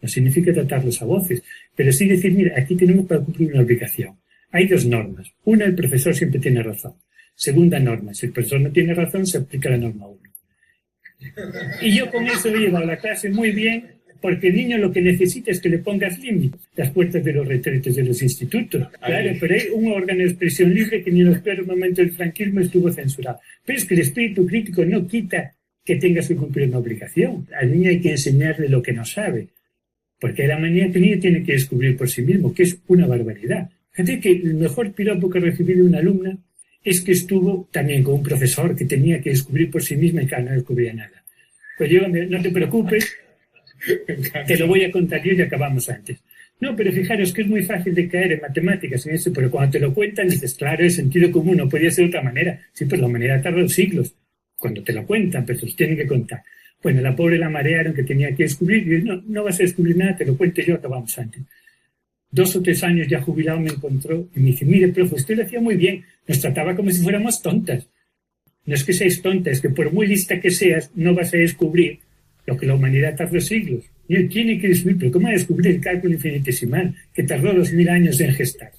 [0.00, 1.42] No significa tratarlos a voces,
[1.76, 4.16] pero sí decir, mira, aquí tenemos para cumplir una obligación.
[4.50, 5.30] Hay dos normas.
[5.44, 6.94] Una, el profesor siempre tiene razón.
[7.34, 10.30] Segunda norma, si el profesor no tiene razón, se aplica la norma uno.
[11.82, 13.84] Y yo con eso llevo a la clase muy bien,
[14.22, 16.62] porque el niño lo que necesita es que le pongas límites.
[16.76, 18.88] Las puertas de los retretes de los institutos.
[19.04, 22.14] Claro, pero hay un órgano de expresión libre que ni en los peores momentos del
[22.14, 23.38] franquismo estuvo censurado.
[23.66, 25.54] Pero es que el espíritu crítico no quita
[25.90, 27.48] que tengas que cumplir una obligación.
[27.60, 29.48] Al niño hay que enseñarle lo que no sabe,
[30.20, 33.08] porque la manía que el niño tiene que descubrir por sí mismo, que es una
[33.08, 33.68] barbaridad.
[33.90, 36.38] Fíjate que el mejor piropo que recibí de una alumna
[36.84, 40.28] es que estuvo también con un profesor que tenía que descubrir por sí misma y
[40.28, 41.24] que no descubría nada.
[41.76, 43.12] Pues yo, no te preocupes,
[44.46, 46.18] te lo voy a contar yo y acabamos antes.
[46.60, 49.72] No, pero fijaros que es muy fácil de caer en matemáticas en eso, pero cuando
[49.72, 52.60] te lo cuentan dices, claro, es sentido común, no podía ser de otra manera.
[52.74, 54.14] Sí, pues la humanidad tardó siglos
[54.60, 56.42] cuando te lo cuentan, pero te lo tienen que contar.
[56.82, 59.96] Bueno, la pobre la marearon que tenía que descubrir, y no, no vas a descubrir
[59.96, 61.42] nada, te lo cuente yo, acabamos antes.
[62.30, 65.42] Dos o tres años ya jubilado me encontró y me dice, mire, profe, usted lo
[65.44, 67.88] hacía muy bien, nos trataba como si fuéramos tontas.
[68.66, 71.38] No es que seáis tontas, es que por muy lista que seas, no vas a
[71.38, 71.98] descubrir
[72.46, 73.84] lo que la humanidad tardó siglos.
[74.06, 77.52] Y él tiene que descubrir, pero ¿cómo va a descubrir el cálculo infinitesimal que tardó
[77.52, 78.72] dos mil años en gestar?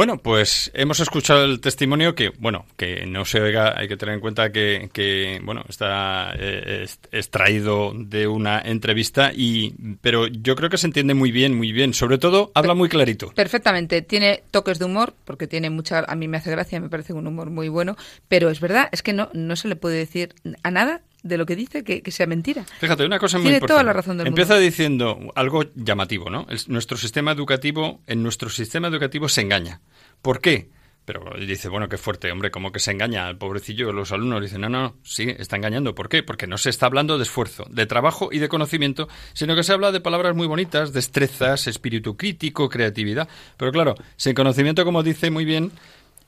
[0.00, 4.14] Bueno, pues hemos escuchado el testimonio que, bueno, que no se oiga, hay que tener
[4.14, 10.70] en cuenta que, que bueno, está eh, extraído de una entrevista, y, pero yo creo
[10.70, 11.92] que se entiende muy bien, muy bien.
[11.92, 13.30] Sobre todo, habla muy clarito.
[13.34, 14.00] Perfectamente.
[14.00, 17.26] Tiene toques de humor, porque tiene mucha, a mí me hace gracia, me parece un
[17.26, 20.70] humor muy bueno, pero es verdad, es que no, no se le puede decir a
[20.70, 22.64] nada de lo que dice que, sea mentira.
[22.80, 23.74] Fíjate, una cosa muy Tiene importante.
[23.74, 26.46] toda la razón del Empieza diciendo algo llamativo, ¿no?
[26.68, 29.80] nuestro sistema educativo, en nuestro sistema educativo se engaña.
[30.22, 30.68] ¿Por qué?
[31.04, 34.60] Pero dice, bueno, qué fuerte, hombre, como que se engaña al pobrecillo, los alumnos dicen,
[34.60, 35.94] no, no, sí, está engañando.
[35.94, 36.22] ¿Por qué?
[36.22, 39.72] Porque no se está hablando de esfuerzo, de trabajo y de conocimiento, sino que se
[39.72, 43.28] habla de palabras muy bonitas, destrezas, espíritu crítico, creatividad.
[43.56, 45.72] Pero claro, sin conocimiento, como dice muy bien,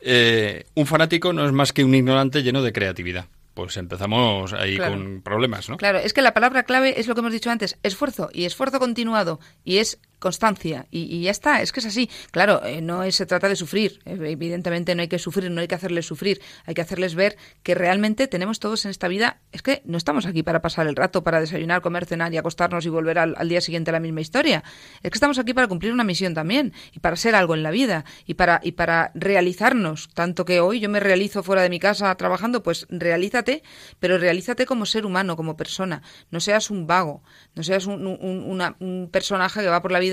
[0.00, 4.78] eh, un fanático no es más que un ignorante lleno de creatividad pues empezamos ahí
[4.78, 5.76] con problemas, ¿no?
[5.76, 8.78] Claro, es que la palabra clave es lo que hemos dicho antes, esfuerzo y esfuerzo
[8.78, 10.86] continuado y es constancia.
[10.90, 12.08] Y, ya está, es que es así.
[12.30, 15.74] Claro, eh, no se trata de sufrir, evidentemente no hay que sufrir, no hay que
[15.74, 19.82] hacerles sufrir, hay que hacerles ver que realmente tenemos todos en esta vida, es que
[19.84, 23.18] no estamos aquí para pasar el rato, para desayunar, comer, cenar y acostarnos y volver
[23.18, 24.62] al, día siguiente a la misma historia.
[25.02, 27.70] Es que estamos aquí para cumplir una misión también y para ser algo en la
[27.70, 31.80] vida y para, y para realizarnos, tanto que hoy yo me realizo fuera de mi
[31.80, 33.62] casa trabajando, pues realízate,
[33.98, 37.22] pero realízate como ser humano, como persona, no seas un vago,
[37.56, 40.11] no seas un, un personaje que va por la vida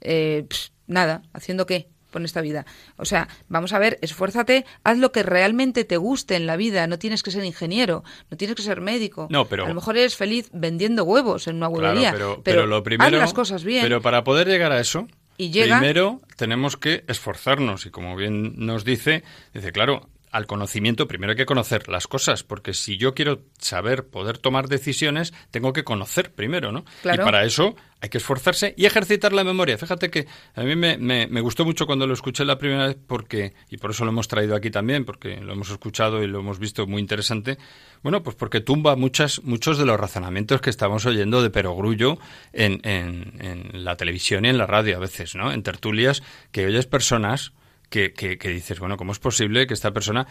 [0.00, 0.46] eh,
[0.86, 1.88] nada, ¿haciendo qué?
[2.10, 2.66] con esta vida.
[2.96, 6.86] O sea, vamos a ver, esfuérzate, haz lo que realmente te guste en la vida.
[6.86, 9.28] No tienes que ser ingeniero, no tienes que ser médico.
[9.30, 9.64] No, pero...
[9.64, 12.14] A lo mejor eres feliz vendiendo huevos en una huevería.
[12.42, 13.82] pero, lo primero, haz las cosas bien.
[13.82, 17.86] Pero para poder llegar a eso, y primero tenemos que esforzarnos.
[17.86, 19.22] Y como bien nos dice,
[19.54, 24.06] dice, claro, al conocimiento, primero hay que conocer las cosas, porque si yo quiero saber,
[24.06, 26.84] poder tomar decisiones, tengo que conocer primero, ¿no?
[27.04, 29.76] Y para eso hay que esforzarse y ejercitar la memoria.
[29.76, 33.54] Fíjate que a mí me, me, gustó mucho cuando lo escuché la primera vez, porque,
[33.68, 36.58] y por eso lo hemos traído aquí también, porque lo hemos escuchado y lo hemos
[36.58, 37.58] visto muy interesante.
[38.02, 42.18] Bueno, pues porque tumba muchas, muchos de los razonamientos que estamos oyendo de perogrullo
[42.52, 45.52] en, en, en la televisión y en la radio a veces, ¿no?
[45.52, 47.52] En tertulias que oyes personas
[47.90, 50.26] que, que, dices, bueno, ¿cómo es posible que esta persona,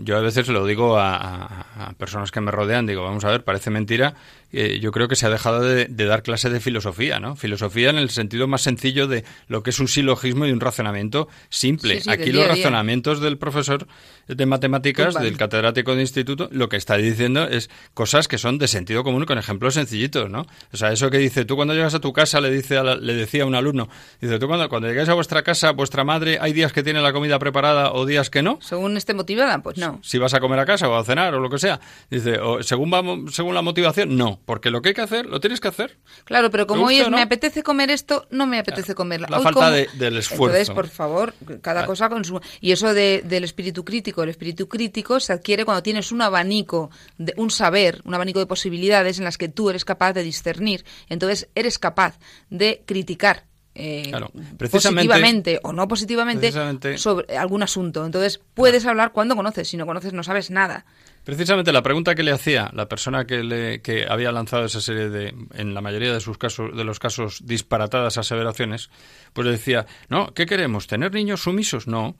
[0.00, 3.70] yo a veces lo digo a, personas que me rodean, digo, vamos a ver, parece
[3.70, 4.14] mentira,
[4.52, 7.36] eh, yo creo que se ha dejado de, dar clase de filosofía, ¿no?
[7.36, 11.28] Filosofía en el sentido más sencillo de lo que es un silogismo y un razonamiento
[11.48, 12.02] simple.
[12.08, 13.86] Aquí los razonamientos del profesor
[14.26, 18.66] de matemáticas, del catedrático de instituto, lo que está diciendo es cosas que son de
[18.66, 20.46] sentido común con ejemplos sencillitos, ¿no?
[20.72, 23.44] O sea, eso que dice, tú cuando llegas a tu casa, le, dice le decía
[23.44, 23.88] a un alumno,
[24.20, 27.12] dice, tú cuando, cuando llegáis a vuestra casa, vuestra madre, hay días que tiene la
[27.12, 28.58] comida preparada o días que no.
[28.60, 30.00] Según esté motivada, pues no.
[30.02, 31.80] Si vas a comer a casa o a cenar o lo que sea.
[32.10, 34.40] Dice, o según, va, según la motivación, no.
[34.44, 35.98] Porque lo que hay que hacer, lo tienes que hacer.
[36.24, 39.28] Claro, pero como hoy es, me apetece comer esto, no me apetece comerla.
[39.30, 40.56] La falta del esfuerzo.
[40.56, 42.40] Entonces, por favor, cada cosa con su...
[42.60, 47.34] Y eso del espíritu crítico, el espíritu crítico se adquiere cuando tienes un abanico, de,
[47.36, 50.84] un saber, un abanico de posibilidades en las que tú eres capaz de discernir.
[51.08, 52.18] Entonces, eres capaz
[52.50, 54.12] de criticar eh,
[54.58, 56.52] positivamente o no positivamente
[56.96, 58.06] sobre algún asunto.
[58.06, 60.84] Entonces, puedes hablar cuando conoces, si no conoces no sabes nada.
[61.24, 65.08] Precisamente la pregunta que le hacía la persona que, le, que había lanzado esa serie
[65.08, 68.90] de, en la mayoría de sus casos, de los casos, disparatadas aseveraciones,
[69.32, 70.86] pues le decía, no, ¿qué queremos?
[70.86, 71.86] ¿Tener niños sumisos?
[71.86, 72.16] No.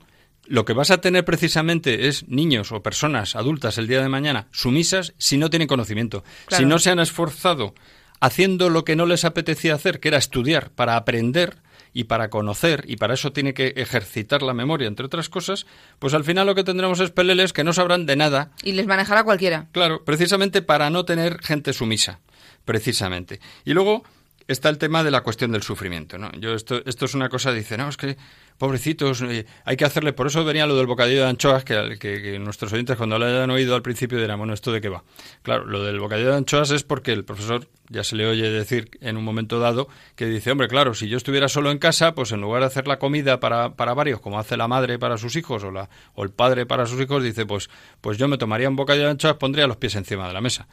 [0.47, 4.47] Lo que vas a tener precisamente es niños o personas adultas el día de mañana
[4.51, 7.73] sumisas si no tienen conocimiento, si no se han esforzado
[8.19, 11.57] haciendo lo que no les apetecía hacer, que era estudiar para aprender
[11.93, 15.65] y para conocer, y para eso tiene que ejercitar la memoria, entre otras cosas,
[15.97, 18.51] pues al final lo que tendremos es peleles que no sabrán de nada.
[18.63, 19.67] Y les manejará cualquiera.
[19.71, 22.19] Claro, precisamente para no tener gente sumisa,
[22.65, 23.39] precisamente.
[23.63, 24.03] Y luego
[24.47, 26.31] está el tema de la cuestión del sufrimiento, ¿no?
[26.33, 28.17] Yo esto, esto es una cosa, dice, no, es que
[28.57, 32.39] pobrecitos, eh, hay que hacerle, por eso venía lo del bocadillo de anchoas, que, que,
[32.39, 35.03] nuestros oyentes cuando lo hayan oído al principio dirán, bueno, ¿esto de qué va?
[35.41, 38.89] Claro, lo del bocadillo de anchoas es porque el profesor ya se le oye decir
[39.01, 42.31] en un momento dado que dice, hombre, claro, si yo estuviera solo en casa, pues
[42.31, 45.35] en lugar de hacer la comida para, para varios, como hace la madre para sus
[45.35, 47.69] hijos o, la, o el padre para sus hijos, dice, pues,
[48.01, 50.67] pues yo me tomaría un bocadillo de anchoas, pondría los pies encima de la mesa.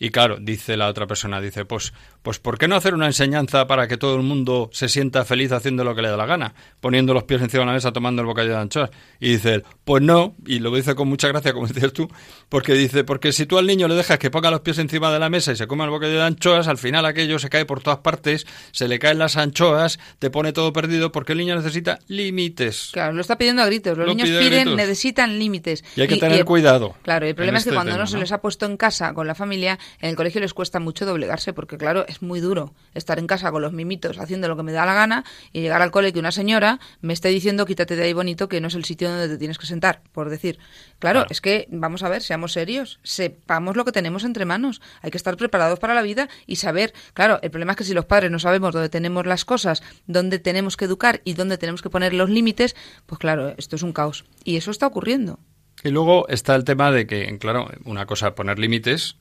[0.00, 3.66] Y claro, dice la otra persona, dice, pues, pues ¿por qué no hacer una enseñanza
[3.66, 6.54] para que todo el mundo se sienta feliz haciendo lo que le da la gana?
[6.80, 8.90] Poniendo los pies encima de la mesa, tomando el bocadillo de anchoas.
[9.20, 12.08] Y dice él, pues no, y lo dice con mucha gracia, como dices tú,
[12.48, 15.18] porque dice, porque si tú al niño le dejas que ponga los pies encima de
[15.18, 17.82] la mesa y se coma el bocadillo de anchoas, al final aquello se cae por
[17.82, 21.98] todas partes, se le caen las anchoas, te pone todo perdido, porque el niño necesita
[22.08, 22.90] límites.
[22.92, 23.96] Claro, lo está pidiendo a gritos.
[23.96, 25.84] Los niños piden, necesitan límites.
[25.96, 26.94] Y hay que tener cuidado.
[27.02, 29.26] Claro, el problema es que este cuando no se les ha puesto en casa con
[29.26, 33.18] la familia, en el colegio les cuesta mucho doblegarse porque, claro, es muy duro estar
[33.18, 35.90] en casa con los mimitos haciendo lo que me da la gana y llegar al
[35.90, 38.84] cole que una señora me, esté diciendo quítate de ahí bonito que no es el
[38.84, 40.58] sitio donde te tienes que sentar, por decir.
[40.98, 44.80] Claro, es que vamos a ver, seamos serios, sepamos lo que tenemos entre manos.
[45.02, 47.94] Hay que estar preparados para la vida y saber, claro, el problema es que si
[47.94, 51.82] los padres no sabemos dónde tenemos las cosas, dónde tenemos que educar y dónde tenemos
[51.82, 54.24] que poner los límites, pues claro, esto es un caos.
[54.44, 55.38] Y eso está ocurriendo.
[55.84, 59.16] Y luego está el tema de que, claro, una cosa poner límites,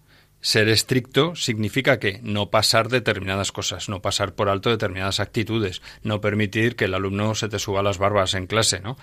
[0.48, 6.22] ser estricto significa que no pasar determinadas cosas, no pasar por alto determinadas actitudes, no
[6.22, 8.96] permitir que el alumno se te suba las barbas en clase, ¿no?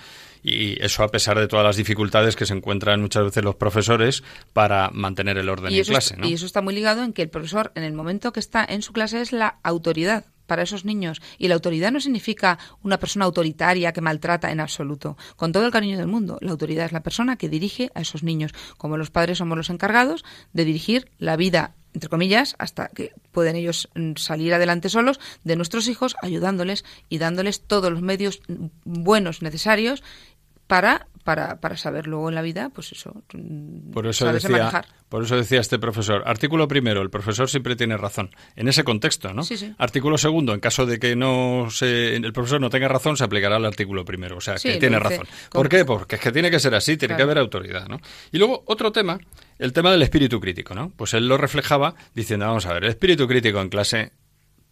[0.43, 4.25] Y eso a pesar de todas las dificultades que se encuentran muchas veces los profesores
[4.55, 6.27] para mantener el orden en clase, ¿no?
[6.27, 8.81] Y eso está muy ligado en que el profesor, en el momento que está en
[8.81, 11.21] su clase, es la autoridad para esos niños.
[11.39, 15.17] Y la autoridad no significa una persona autoritaria que maltrata en absoluto.
[15.37, 18.23] Con todo el cariño del mundo, la autoridad es la persona que dirige a esos
[18.23, 18.53] niños.
[18.79, 23.55] Como los padres somos los encargados de dirigir la vida entre comillas, hasta que pueden
[23.55, 28.67] ellos mm, salir adelante solos, de nuestros hijos, ayudándoles y dándoles todos los medios mm,
[28.85, 30.03] buenos necesarios
[30.75, 35.23] para para, para saber luego en la vida, pues eso, mm, por eso decía, Por
[35.23, 38.29] eso decía este profesor, artículo primero, el profesor siempre tiene razón.
[38.57, 39.43] En ese contexto, ¿no?
[39.43, 39.75] Sí, sí.
[39.79, 43.57] Artículo segundo, en caso de que no se, el profesor no tenga razón, se aplicará
[43.57, 44.37] al artículo primero.
[44.37, 45.27] O sea, que tiene razón.
[45.51, 45.87] ¿Por qué?
[45.87, 48.01] Porque es que tiene que ser así, tiene que haber autoridad, ¿no?
[48.31, 49.19] Y luego, otro tema,
[49.59, 50.91] el tema del espíritu crítico, ¿no?
[50.91, 54.13] Pues él lo reflejaba diciendo, vamos a ver, el espíritu crítico en clase,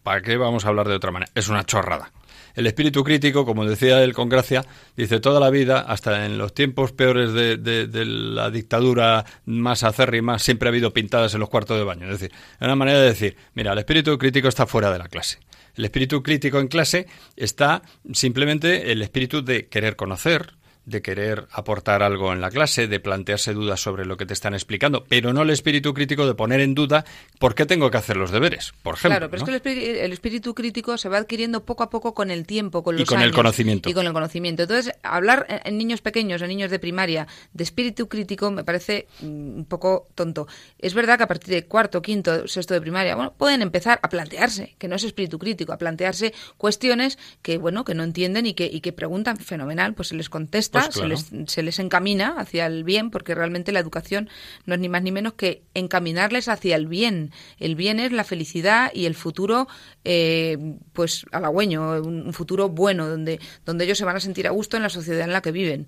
[0.03, 1.31] ¿para qué vamos a hablar de otra manera?
[1.33, 2.11] Es una chorrada.
[2.55, 6.53] El espíritu crítico, como decía él con gracia, dice toda la vida, hasta en los
[6.53, 11.83] tiempos peores de, la dictadura más acérrima, siempre ha habido pintadas en los cuartos de
[11.83, 12.05] baño.
[12.05, 15.07] Es decir, es una manera de decir, mira, el espíritu crítico está fuera de la
[15.07, 15.39] clase.
[15.75, 17.81] El espíritu crítico en clase está
[18.13, 20.53] simplemente el espíritu de querer conocer,
[20.85, 24.53] de querer aportar algo en la clase, de plantearse dudas sobre lo que te están
[24.53, 27.05] explicando, pero no el espíritu crítico de poner en duda
[27.39, 29.17] por qué tengo que hacer los deberes, por ejemplo.
[29.17, 32.45] Claro, pero es que el espíritu, crítico se va adquiriendo poco a poco con el
[32.45, 33.89] tiempo, con los y con el conocimiento.
[33.89, 34.63] Y con el conocimiento.
[34.63, 39.25] Entonces, hablar en niños pequeños, en niños de primaria, de espíritu crítico me parece mm,
[39.57, 40.47] un poco tonto.
[40.79, 44.09] Es verdad que a partir de cuarto, quinto, sexto de primaria, bueno, pueden empezar a
[44.09, 48.53] plantearse, que no es espíritu crítico, a plantearse cuestiones que, bueno, que no entienden y
[48.53, 52.83] que, y que preguntan fenomenal, pues se les contesta pues se, les, encamina hacia el
[52.83, 54.29] bien, porque realmente la educación
[54.65, 57.31] no es ni más ni menos que encaminarles hacia el bien.
[57.59, 59.67] El bien es la felicidad y el futuro,
[60.03, 60.57] eh,
[60.91, 64.83] pues halagüeño, un futuro bueno, donde, donde ellos se van a sentir a gusto en
[64.83, 65.87] la sociedad en la que viven.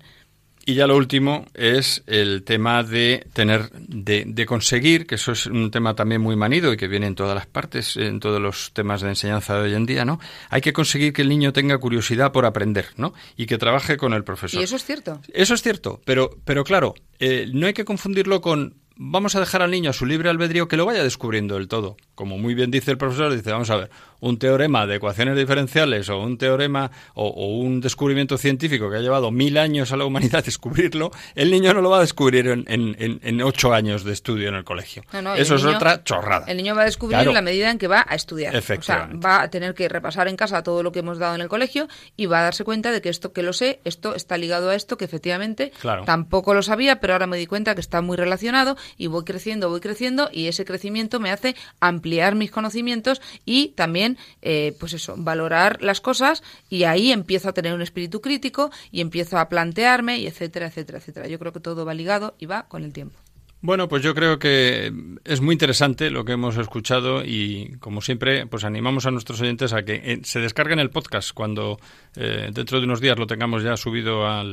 [0.68, 5.46] Y ya lo último es el tema de tener, de, de, conseguir, que eso es
[5.46, 8.72] un tema también muy manido y que viene en todas las partes, en todos los
[8.72, 10.18] temas de enseñanza de hoy en día, ¿no?
[10.50, 13.14] Hay que conseguir que el niño tenga curiosidad por aprender, ¿no?
[13.36, 14.60] Y que trabaje con el profesor.
[14.60, 15.20] Y eso es cierto.
[15.32, 19.62] Eso es cierto, pero, pero claro, eh, no hay que confundirlo con vamos a dejar
[19.62, 21.96] al niño a su libre albedrío que lo vaya descubriendo del todo.
[22.14, 23.90] Como muy bien dice el profesor, dice, vamos a ver,
[24.20, 29.30] un teorema de ecuaciones diferenciales o un teorema o, un descubrimiento científico que ha llevado
[29.30, 33.42] mil años a la humanidad descubrirlo, el niño no lo va a descubrir en, en,
[33.42, 35.02] ocho años de estudio en el colegio.
[35.36, 36.46] Eso es otra chorrada.
[36.46, 38.56] El niño va a descubrir en la medida en que va a estudiar.
[38.56, 41.40] O sea, va a tener que repasar en casa todo lo que hemos dado en
[41.40, 44.38] el colegio y va a darse cuenta de que esto que lo sé, esto está
[44.38, 45.72] ligado a esto, que efectivamente
[46.04, 49.68] tampoco lo sabía, pero ahora me di cuenta que está muy relacionado y voy creciendo,
[49.68, 54.05] voy creciendo y ese crecimiento me hace ampliar mis conocimientos y también
[54.42, 59.00] eh, pues eso, valorar las cosas y ahí empiezo a tener un espíritu crítico y
[59.00, 61.28] empiezo a plantearme y etcétera, etcétera, etcétera.
[61.28, 63.18] Yo creo que todo va ligado y va con el tiempo.
[63.62, 64.92] Bueno, pues yo creo que
[65.24, 69.72] es muy interesante lo que hemos escuchado y, como siempre, pues animamos a nuestros oyentes
[69.72, 71.80] a que eh, se descarguen el podcast cuando
[72.14, 74.44] eh, dentro de unos días lo tengamos ya subido a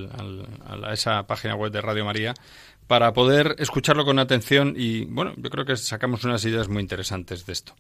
[0.93, 2.34] esa página web de Radio María
[2.88, 7.45] para poder escucharlo con atención y, bueno, yo creo que sacamos unas ideas muy interesantes
[7.45, 7.74] de esto.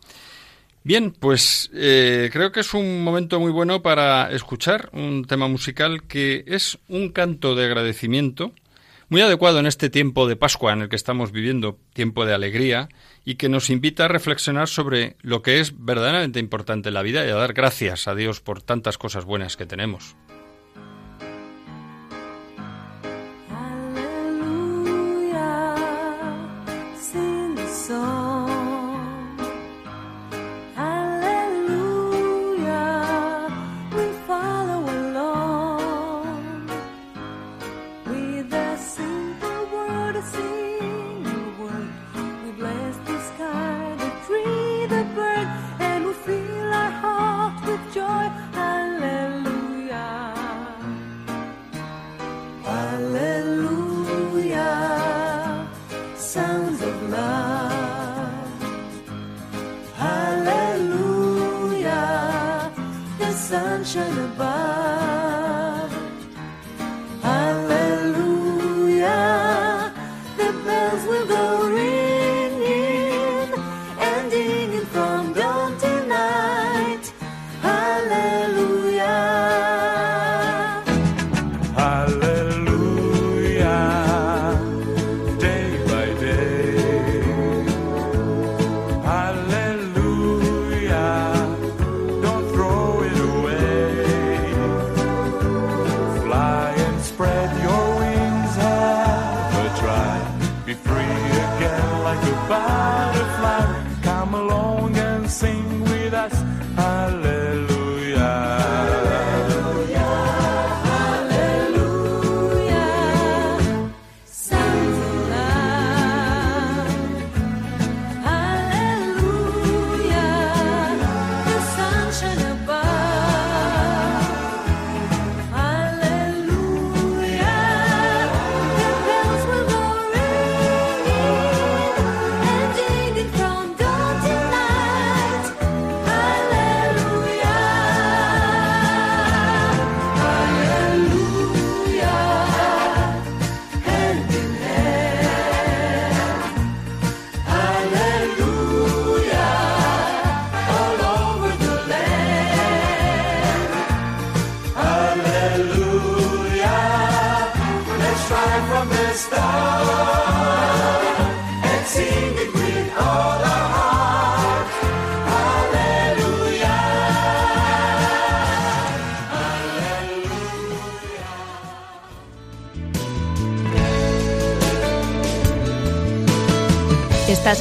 [0.85, 6.03] Bien, pues eh, creo que es un momento muy bueno para escuchar un tema musical
[6.03, 8.51] que es un canto de agradecimiento,
[9.07, 12.89] muy adecuado en este tiempo de Pascua en el que estamos viviendo, tiempo de alegría,
[13.23, 17.25] y que nos invita a reflexionar sobre lo que es verdaderamente importante en la vida
[17.25, 20.17] y a dar gracias a Dios por tantas cosas buenas que tenemos.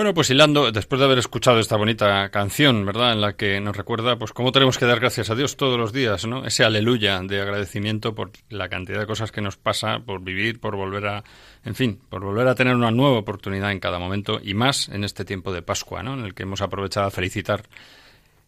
[0.00, 3.12] Bueno, pues hilando, después de haber escuchado esta bonita canción, ¿verdad?
[3.12, 5.92] En la que nos recuerda, pues, cómo tenemos que dar gracias a Dios todos los
[5.92, 6.46] días, ¿no?
[6.46, 10.74] Ese aleluya de agradecimiento por la cantidad de cosas que nos pasa, por vivir, por
[10.74, 11.24] volver a,
[11.66, 15.04] en fin, por volver a tener una nueva oportunidad en cada momento y más en
[15.04, 16.14] este tiempo de Pascua, ¿no?
[16.14, 17.64] En el que hemos aprovechado a felicitar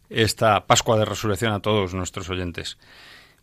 [0.08, 2.78] esta Pascua de Resurrección a todos nuestros oyentes.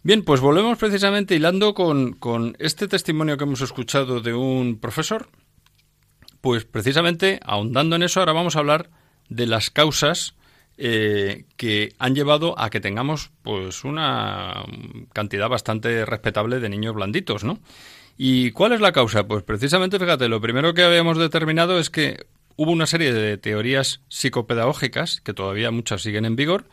[0.01, 5.27] Bien, pues volvemos precisamente hilando con, con este testimonio que hemos escuchado de un profesor
[6.41, 8.89] pues precisamente, ahondando en eso, ahora vamos a hablar
[9.29, 10.35] de las causas
[10.77, 14.63] eh, que han llevado a que tengamos pues una
[15.13, 17.59] cantidad bastante respetable de niños blanditos, ¿no?
[18.17, 19.27] ¿Y cuál es la causa?
[19.27, 22.25] Pues precisamente, fíjate, lo primero que habíamos determinado es que
[22.55, 26.65] hubo una serie de teorías psicopedagógicas, que todavía muchas siguen en vigor,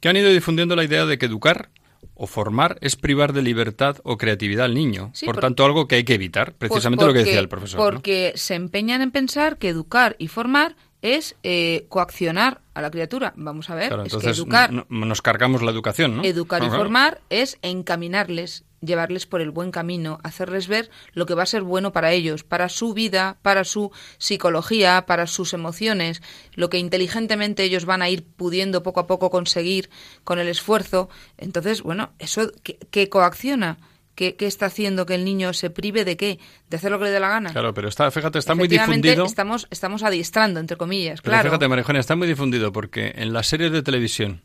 [0.00, 1.70] que han ido difundiendo la idea de que educar
[2.14, 5.12] o formar es privar de libertad o creatividad al niño.
[5.24, 7.78] por, tanto, algo que hay que evitar, precisamente lo que decía el profesor.
[7.78, 13.32] Porque se empeñan en pensar que educar y formar es eh, coaccionar a la criatura.
[13.36, 16.24] Vamos a ver, es que educar, nos cargamos la educación, ¿no?
[16.24, 21.42] Educar y formar es encaminarles, llevarles por el buen camino, hacerles ver lo que va
[21.42, 26.22] a ser bueno para ellos, para su vida, para su psicología, para sus emociones,
[26.54, 29.90] lo que inteligentemente ellos van a ir pudiendo poco a poco conseguir
[30.24, 31.08] con el esfuerzo.
[31.36, 33.78] Entonces, bueno, eso que, coacciona.
[34.14, 36.38] ¿Qué, está haciendo que el niño se prive de qué?
[36.68, 37.52] ¿De hacer lo que le dé la gana?
[37.52, 39.24] Claro, pero está, fíjate, está muy difundido.
[39.24, 43.72] Estamos, estamos adiestrando, entre comillas, pero Fíjate, María está muy difundido porque en las series
[43.72, 44.42] de televisión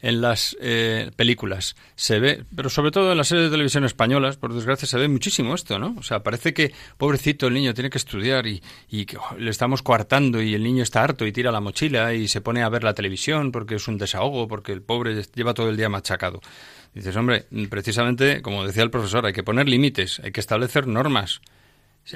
[0.00, 4.36] en las eh, películas se ve, pero sobre todo en las series de televisión españolas,
[4.36, 5.94] por desgracia, se ve muchísimo esto, ¿no?
[5.98, 9.06] O sea, parece que, pobrecito, el niño tiene que estudiar y, y
[9.38, 12.62] le estamos coartando y el niño está harto y tira la mochila y se pone
[12.62, 15.88] a ver la televisión porque es un desahogo, porque el pobre lleva todo el día
[15.88, 16.40] machacado.
[16.94, 21.40] Dices, hombre, precisamente, como decía el profesor, hay que poner límites, hay que establecer normas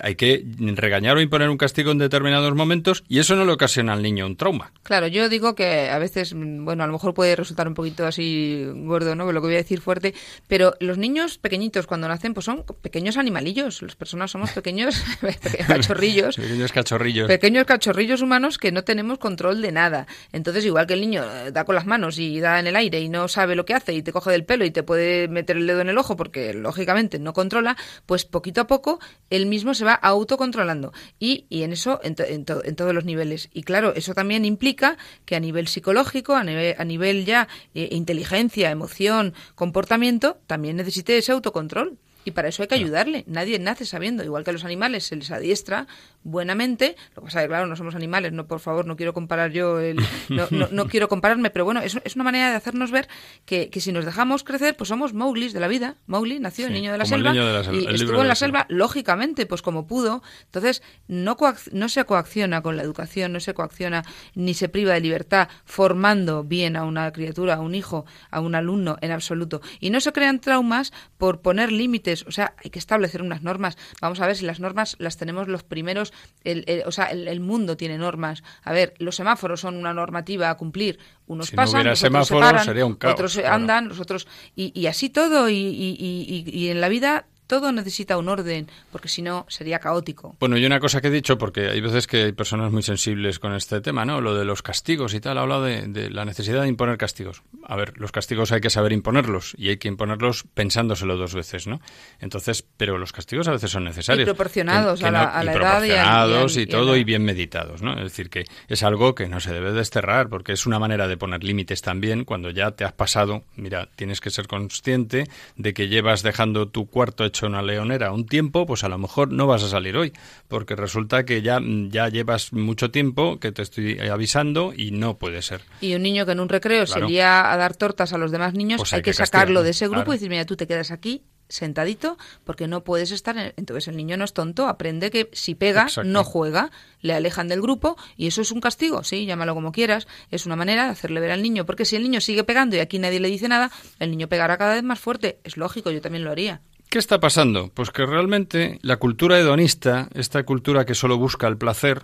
[0.03, 3.93] hay que regañar o imponer un castigo en determinados momentos y eso no le ocasiona
[3.93, 4.73] al niño un trauma.
[4.83, 8.67] Claro, yo digo que a veces, bueno, a lo mejor puede resultar un poquito así
[8.75, 9.31] gordo, ¿no?
[9.33, 10.15] Lo que voy a decir fuerte,
[10.47, 15.03] pero los niños pequeñitos cuando nacen pues son pequeños animalillos, las personas somos pequeños
[15.67, 16.37] cachorrillos.
[16.37, 17.29] pequeños cachorrillos.
[17.29, 20.07] Pequeños cachorrillos humanos que no tenemos control de nada.
[20.33, 23.01] Entonces, igual que el niño eh, da con las manos y da en el aire
[23.01, 25.57] y no sabe lo que hace y te coge del pelo y te puede meter
[25.57, 27.77] el dedo en el ojo porque lógicamente no controla,
[28.07, 32.45] pues poquito a poco él mismo se va autocontrolando y, y en eso en, en,
[32.45, 33.49] todos los niveles.
[33.53, 37.89] Y claro, eso también implica que a nivel psicológico, a nivel, a nivel ya eh,
[37.93, 41.99] inteligencia, emoción, comportamiento, también necesite ese autocontrol.
[42.25, 43.25] Y para eso hay que ayudarle.
[43.27, 44.23] Nadie nace sabiendo.
[44.23, 45.87] Igual que a los animales se les adiestra
[46.23, 46.97] buenamente.
[47.15, 48.33] Lo que pasa es que, claro, no somos animales.
[48.33, 49.81] No, por favor, no quiero comparar yo.
[49.81, 49.97] El,
[50.29, 53.09] no, no, quiero compararme, pero bueno, es, es, una manera de hacernos ver
[53.47, 55.97] que, que, si nos dejamos crecer, pues somos Mowglis de la vida.
[56.07, 59.87] Mowgli nació el, niño de la, selva, y estuvo en la, selva, lógicamente, pues como
[59.87, 60.23] pudo.
[60.45, 61.37] Entonces, no,
[61.73, 64.05] no se coacciona con la educación, no se coacciona
[64.35, 68.55] ni se priva de libertad formando bien a una criatura, a un hijo, a un
[68.55, 69.61] alumno en absoluto.
[69.81, 72.10] Y no se crean traumas por poner límites.
[72.27, 73.77] O sea, hay que establecer unas normas.
[74.01, 76.13] Vamos a ver si las normas las tenemos los primeros.
[76.45, 78.43] El, o sea, el, mundo tiene normas.
[78.63, 80.99] A ver, los semáforos son una normativa a cumplir.
[81.27, 82.69] Unos pasan, otros se paran,
[83.05, 84.27] otros andan, los otros.
[84.57, 85.49] Y, y así todo.
[85.49, 90.37] y, y, y en la vida todo necesita un orden, porque si no sería caótico.
[90.39, 93.41] Bueno, y una cosa que he dicho, porque hay veces que hay personas muy sensibles
[93.41, 94.21] con este tema, ¿no?
[94.21, 97.43] Lo de los castigos y tal, ha hablado de, la necesidad de imponer castigos.
[97.65, 101.67] A ver, los castigos hay que saber imponerlos y hay que imponerlos pensándoselo dos veces,
[101.67, 101.81] ¿no?
[102.21, 104.23] Entonces, pero los castigos a veces son necesarios.
[104.23, 107.95] Y proporcionados a, la, edad proporcionados y, todo y bien meditados, ¿no?
[107.95, 111.17] Es decir, que es algo que no se debe desterrar porque es una manera de
[111.17, 113.43] poner límites también cuando ya te has pasado.
[113.57, 118.13] Mira, tienes que ser consciente de que llevas dejando tu cuarto hecho una leonera.
[118.13, 120.13] Un tiempo, pues a lo mejor no vas a salir hoy,
[120.49, 125.43] porque resulta que ya, ya llevas mucho tiempo que te estoy avisando y no puede
[125.43, 125.63] ser.
[125.81, 128.79] Y un niño que en un recreo se a dar tortas a los demás niños,
[128.79, 132.17] pues hay, que, sacarlo de ese grupo y decir, mira, tú te quedas aquí sentadito
[132.45, 136.25] porque no puedes estar entonces el niño no es tonto aprende que si pega no
[136.25, 136.71] juega
[137.01, 140.57] le alejan del grupo y eso es un castigo sí llámalo como quieras es una
[140.57, 143.21] manera de hacerle ver al niño porque si el niño sigue pegando y aquí nadie
[143.21, 146.31] le dice nada el niño pegará cada vez más fuerte es lógico yo también lo
[146.31, 146.61] haría
[146.91, 147.71] ¿Qué está pasando?
[147.73, 152.03] Pues que realmente la cultura hedonista, esta cultura que solo busca el placer,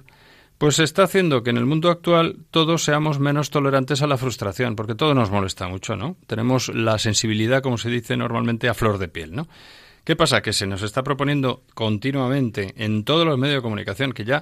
[0.59, 4.77] pues está haciendo que en el mundo actual todos seamos menos tolerantes a la frustración,
[4.77, 6.17] porque todo nos molesta mucho, ¿no?
[6.29, 9.49] Tenemos la sensibilidad, como se dice normalmente, a flor de piel, ¿no?
[10.05, 10.41] ¿Qué pasa?
[10.41, 14.41] Que se nos está proponiendo continuamente en todos los medios de comunicación, que ya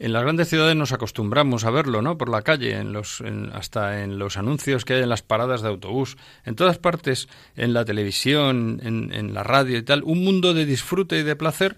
[0.00, 2.16] en las grandes ciudades nos acostumbramos a verlo, ¿no?
[2.16, 3.22] Por la calle, en los,
[3.52, 7.74] hasta en los anuncios que hay en las paradas de autobús, en todas partes, en
[7.74, 11.76] la televisión, en, la radio y tal, un mundo de disfrute y de placer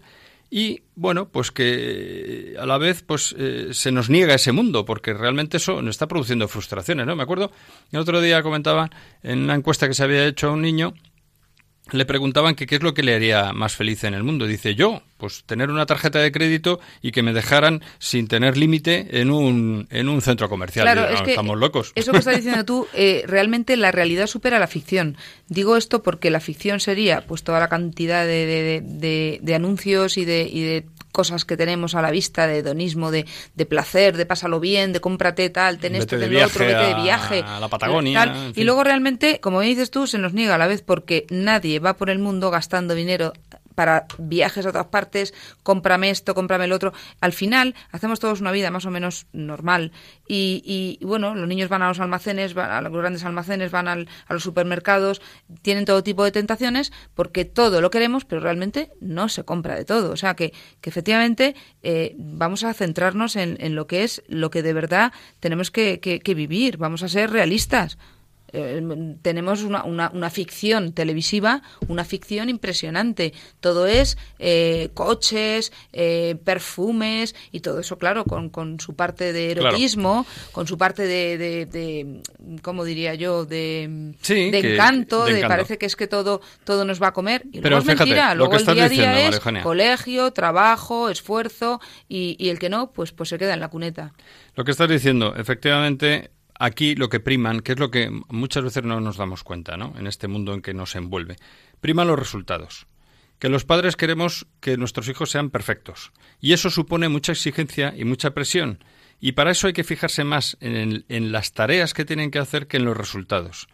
[0.51, 5.14] y bueno, pues que a la vez pues eh, se nos niega ese mundo porque
[5.14, 7.16] realmente eso nos está produciendo frustraciones, ¿no?
[7.16, 7.51] Me acuerdo,
[7.91, 8.89] el otro día comentaba
[9.25, 10.95] en una encuesta que se había hecho a un niño
[11.93, 14.47] le preguntaban que qué es lo que le haría más feliz en el mundo.
[14.47, 19.20] Dice yo, pues tener una tarjeta de crédito y que me dejaran sin tener límite
[19.20, 20.84] en un, en un centro comercial.
[20.84, 21.93] Claro, es que estamos locos.
[21.95, 25.16] Eso que estás diciendo tú, eh, realmente la realidad supera la ficción.
[25.49, 30.24] Digo esto porque la ficción sería pues toda la cantidad de, de, de, anuncios y
[30.24, 34.27] de, y de cosas que tenemos a la vista de hedonismo, de, de placer, de
[34.27, 37.45] pásalo bien, de cómprate tal, ten esto, ten lo otro, vete de viaje.
[37.47, 38.51] A la Patagonia.
[38.55, 41.95] Y luego realmente, como dices tú, se nos niega a la vez porque nadie va
[41.95, 43.33] por el mundo gastando dinero
[43.75, 46.93] para viajes a otras partes, cómprame esto, cómprame el otro.
[47.20, 49.93] Al final hacemos todos una vida más o menos normal
[50.27, 54.09] y, bueno, los niños van a los almacenes, van a los grandes almacenes, van al,
[54.27, 55.20] a los supermercados,
[55.61, 59.85] tienen todo tipo de tentaciones porque todo lo queremos, pero realmente no se compra de
[59.85, 60.11] todo.
[60.11, 64.51] O sea que, que efectivamente eh, vamos a centrarnos en, en, lo que es lo
[64.51, 67.99] que de verdad tenemos que, que vivir, vamos a ser realistas.
[68.53, 73.32] Eh, tenemos una, una, una, ficción televisiva, una ficción impresionante.
[73.61, 79.53] Todo es eh, coches, eh, perfumes y todo eso, claro, con, con su parte de
[79.53, 82.22] erotismo, con su parte de, de,
[82.62, 87.09] ¿cómo diría yo?, de, de encanto, de, parece que es que todo, todo nos va
[87.09, 87.44] a comer.
[87.53, 92.50] Y luego es mentira, luego el día a día es colegio, trabajo, esfuerzo y, y
[92.50, 94.12] el que no, pues, pues se queda en la cuneta.
[94.55, 96.30] Lo que estás diciendo, efectivamente,
[96.63, 99.95] aquí lo que priman, que es lo que muchas veces no nos damos cuenta, ¿no?
[99.99, 101.37] En este mundo en que nos envuelve,
[101.81, 102.87] priman los resultados.
[103.41, 106.13] Que los padres queremos que nuestros hijos sean perfectos.
[106.41, 108.85] Y eso supone mucha exigencia y mucha presión.
[109.19, 112.69] Y para eso hay que fijarse más en, en las tareas que tienen que hacer
[112.69, 113.67] que en los resultados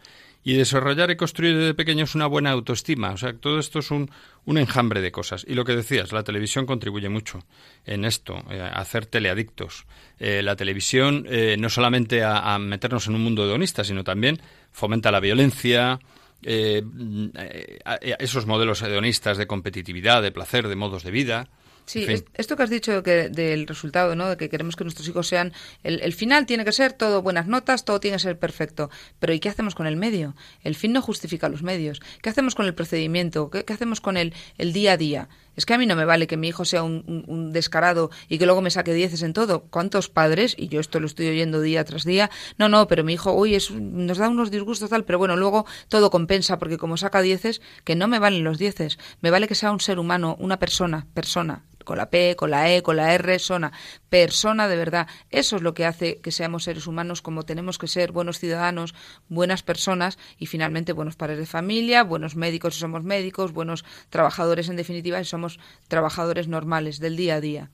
[0.43, 3.11] y desarrollar y construir desde pequeños una buena autoestima.
[3.11, 4.09] O sea, todo esto es un,
[4.45, 5.45] un enjambre de cosas.
[5.47, 7.43] Y lo que decías, la televisión contribuye mucho
[7.85, 9.85] en esto, eh, a hacer teleadictos.
[10.17, 15.11] Eh, la televisión eh, no solamente a, meternos en un mundo hedonista, sino también fomenta
[15.11, 15.99] la violencia,
[16.41, 21.49] esos modelos hedonistas de competitividad, de placer, de modos de vida.
[21.89, 24.29] Sí, esto que has dicho que del resultado, ¿no?
[24.29, 25.53] De que queremos que nuestros hijos sean.
[25.81, 28.91] El, final tiene que ser todo buenas notas, todo tiene que ser perfecto.
[29.17, 30.35] Pero ¿y qué hacemos con el medio?
[30.63, 31.99] El fin no justifica los medios.
[32.21, 33.49] ¿Qué hacemos con el procedimiento?
[33.49, 35.29] ¿Qué, hacemos con el, el día a día?
[35.55, 38.45] Es que a mí no me vale que mi hijo sea un, descarado y que
[38.45, 39.63] luego me saque dieces en todo.
[39.63, 42.29] ¿Cuántos padres, y yo esto lo estoy oyendo día tras día,
[42.59, 45.65] no, no, pero mi hijo, uy, es, nos da unos disgustos tal, pero bueno, luego
[45.87, 49.55] todo compensa porque como saca dieces, que no me valen los dieces, me vale que
[49.55, 53.15] sea un ser humano, una persona, persona, con la P, con la E, con la
[53.15, 53.73] R, sona,
[54.11, 55.07] persona de verdad.
[55.31, 58.93] Eso es lo que hace que seamos seres humanos como tenemos que ser, buenos ciudadanos,
[59.27, 64.69] buenas personas y finalmente buenos padres de familia, buenos médicos si somos médicos, buenos trabajadores
[64.69, 67.71] en definitiva si somos trabajadores normales del día a día.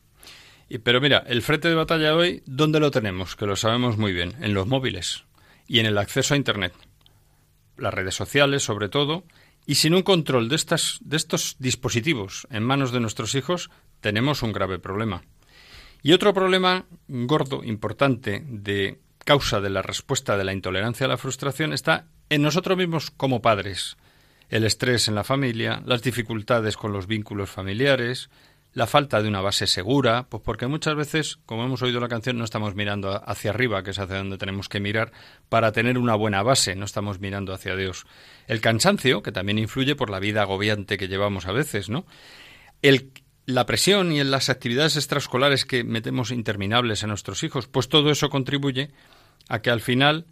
[0.70, 3.36] Y, pero mira, el frente de batalla hoy, ¿dónde lo tenemos?
[3.36, 5.26] Que lo sabemos muy bien, en los móviles
[5.68, 6.72] y en el acceso a Internet.
[7.76, 9.26] Las redes sociales, sobre todo,
[9.66, 13.70] y sin un control de, estas, de estos dispositivos en manos de nuestros hijos,
[14.02, 15.24] tenemos un grave problema.
[16.02, 21.18] Y otro problema gordo, importante, de causa de la respuesta de la intolerancia a la
[21.18, 23.98] frustración está en nosotros mismos como padres.
[24.50, 28.30] El estrés en la familia, las dificultades con los vínculos familiares,
[28.76, 32.38] la falta de una base segura, pues porque muchas veces, como hemos oído la canción,
[32.38, 35.14] no estamos mirando hacia arriba, que es hacia donde tenemos que mirar,
[35.48, 38.06] para tener una buena base, no estamos mirando hacia Dios.
[38.48, 42.06] El cansancio, que también influye por la vida agobiante que llevamos a veces, ¿no?
[42.82, 43.12] El,
[43.46, 48.10] la presión y en las actividades extraescolares que metemos interminables a nuestros hijos, pues todo
[48.12, 48.92] eso contribuye
[49.50, 50.26] a que al final,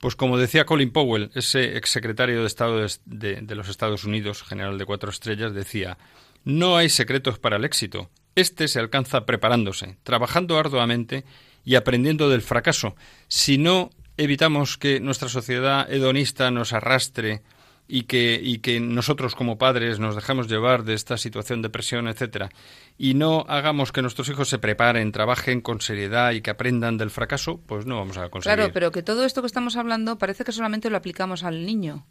[0.00, 4.78] pues como decía Colin Powell, ese exsecretario de Estado de, de, los Estados Unidos, general
[4.78, 5.98] de cuatro estrellas, decía,
[6.44, 8.10] no hay secretos para el éxito.
[8.34, 11.24] Este se alcanza preparándose, trabajando arduamente
[11.64, 12.96] y aprendiendo del fracaso.
[13.28, 17.42] Si no evitamos que nuestra sociedad hedonista nos arrastre
[17.88, 22.08] y que, y que nosotros como padres nos dejemos llevar de esta situación de presión,
[22.08, 22.50] etcétera,
[22.98, 27.10] y no hagamos que nuestros hijos se preparen, trabajen con seriedad y que aprendan del
[27.10, 28.56] fracaso, pues no vamos a conseguir.
[28.56, 32.06] Claro, pero que todo esto que estamos hablando parece que solamente lo aplicamos al niño.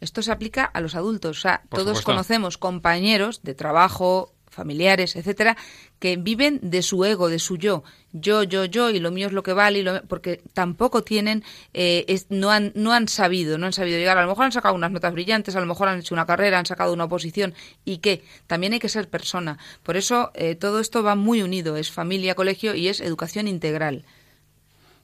[0.00, 1.38] Esto se aplica a los adultos.
[1.38, 5.56] O sea, todos conocemos compañeros de trabajo, familiares, etcétera,
[5.98, 9.32] que viven de su ego, de su yo, yo, yo, yo, y lo mío es
[9.32, 13.98] lo que vale, porque tampoco tienen, eh, no, han, no han sabido, no han sabido
[13.98, 14.18] llegar.
[14.18, 16.58] A lo mejor han sacado unas notas brillantes, a lo mejor han hecho una carrera,
[16.58, 19.58] han sacado una oposición, y qué, también hay que ser persona.
[19.82, 24.04] Por eso eh, todo esto va muy unido, es familia, colegio y es educación integral.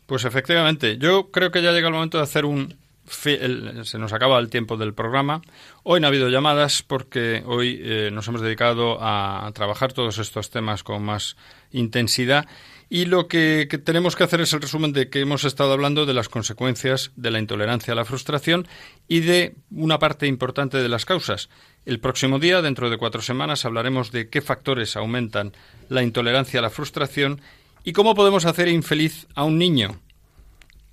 [0.07, 2.77] Pues efectivamente, yo creo que ya llega el momento de hacer un,
[3.09, 5.43] se nos acaba el tiempo del programa.
[5.83, 10.51] Hoy no ha habido llamadas porque hoy eh, nos hemos dedicado a, trabajar todos estos
[10.51, 11.37] temas con más
[11.71, 12.47] intensidad
[12.89, 16.15] y lo que, tenemos que hacer es el resumen de que hemos estado hablando de
[16.15, 18.69] las consecuencias de la intolerancia a la frustración
[19.09, 21.49] y de una parte importante de las causas.
[21.85, 25.53] El próximo día, dentro de cuatro semanas, hablaremos de qué factores aumentan
[25.89, 27.41] la intolerancia a la frustración
[27.83, 30.01] y cómo podemos hacer infeliz a un niño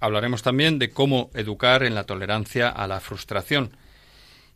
[0.04, 3.78] hablaremos también de cómo educar en la tolerancia a la frustración.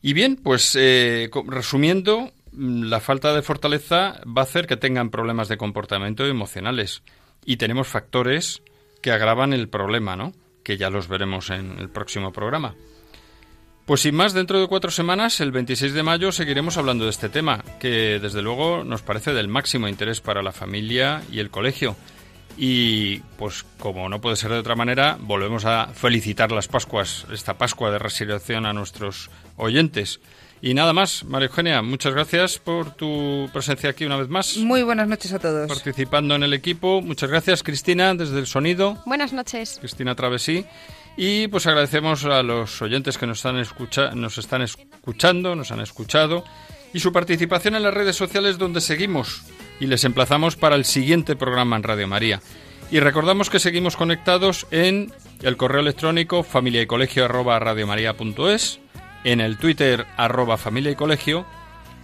[0.01, 5.09] Y bien, pues eh, resumiendo, mm, la falta de fortaleza va a hacer que tengan
[5.09, 7.01] problemas de comportamiento emocionales.
[7.45, 8.61] Y tenemos factores
[9.01, 10.33] que agravan el problema, ¿no?
[10.63, 12.75] Que ya los veremos en el próximo programa.
[13.85, 17.29] Pues sin más, dentro de cuatro semanas, el 26 de mayo, seguiremos hablando de este
[17.29, 21.95] tema, que desde luego nos parece del máximo interés para la familia y el colegio.
[22.57, 27.57] Y pues como no puede ser de otra manera, volvemos a felicitar las Pascuas, esta
[27.57, 30.19] Pascua de resurrección a nuestros oyentes.
[30.59, 34.57] Y nada más, María Eugenia, muchas gracias por tu presencia aquí una vez más.
[34.57, 35.67] Muy buenas noches a todos.
[35.67, 36.99] Participando en el equipo.
[37.03, 38.97] Muchas gracias, Cristina, desde el sonido.
[39.05, 39.77] Buenas noches.
[39.79, 40.65] Cristina Travesí.
[41.15, 45.79] Y pues agradecemos a los oyentes que nos están, escucha nos están escuchando, nos han
[45.79, 46.43] escuchado,
[46.93, 49.43] y su participación en las redes sociales donde seguimos
[49.79, 52.41] y les emplazamos para el siguiente programa en Radio María.
[52.89, 55.11] Y recordamos que seguimos conectados en
[55.41, 57.59] el correo electrónico familia y colegio arroba
[59.23, 61.45] en el Twitter arroba familia y colegio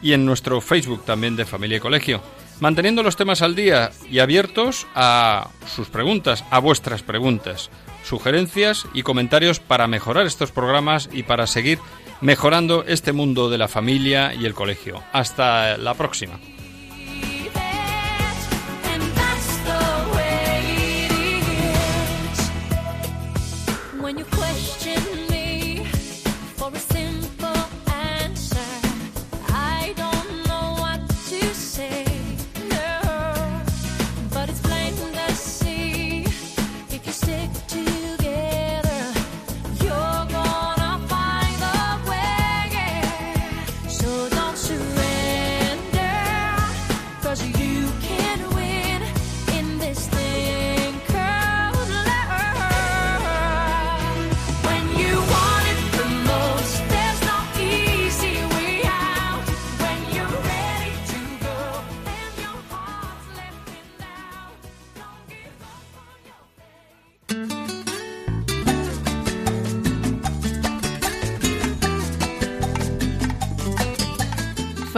[0.02, 2.22] y en nuestro Facebook también de familia y colegio,
[2.60, 7.70] manteniendo los temas al día y abiertos a sus preguntas, a vuestras preguntas,
[8.04, 11.80] sugerencias y comentarios para mejorar estos programas y para seguir
[12.20, 15.02] mejorando este mundo de la familia y el colegio.
[15.14, 16.40] Hasta la próxima.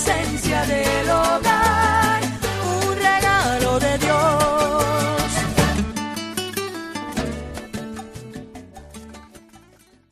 [0.00, 0.49] Sense.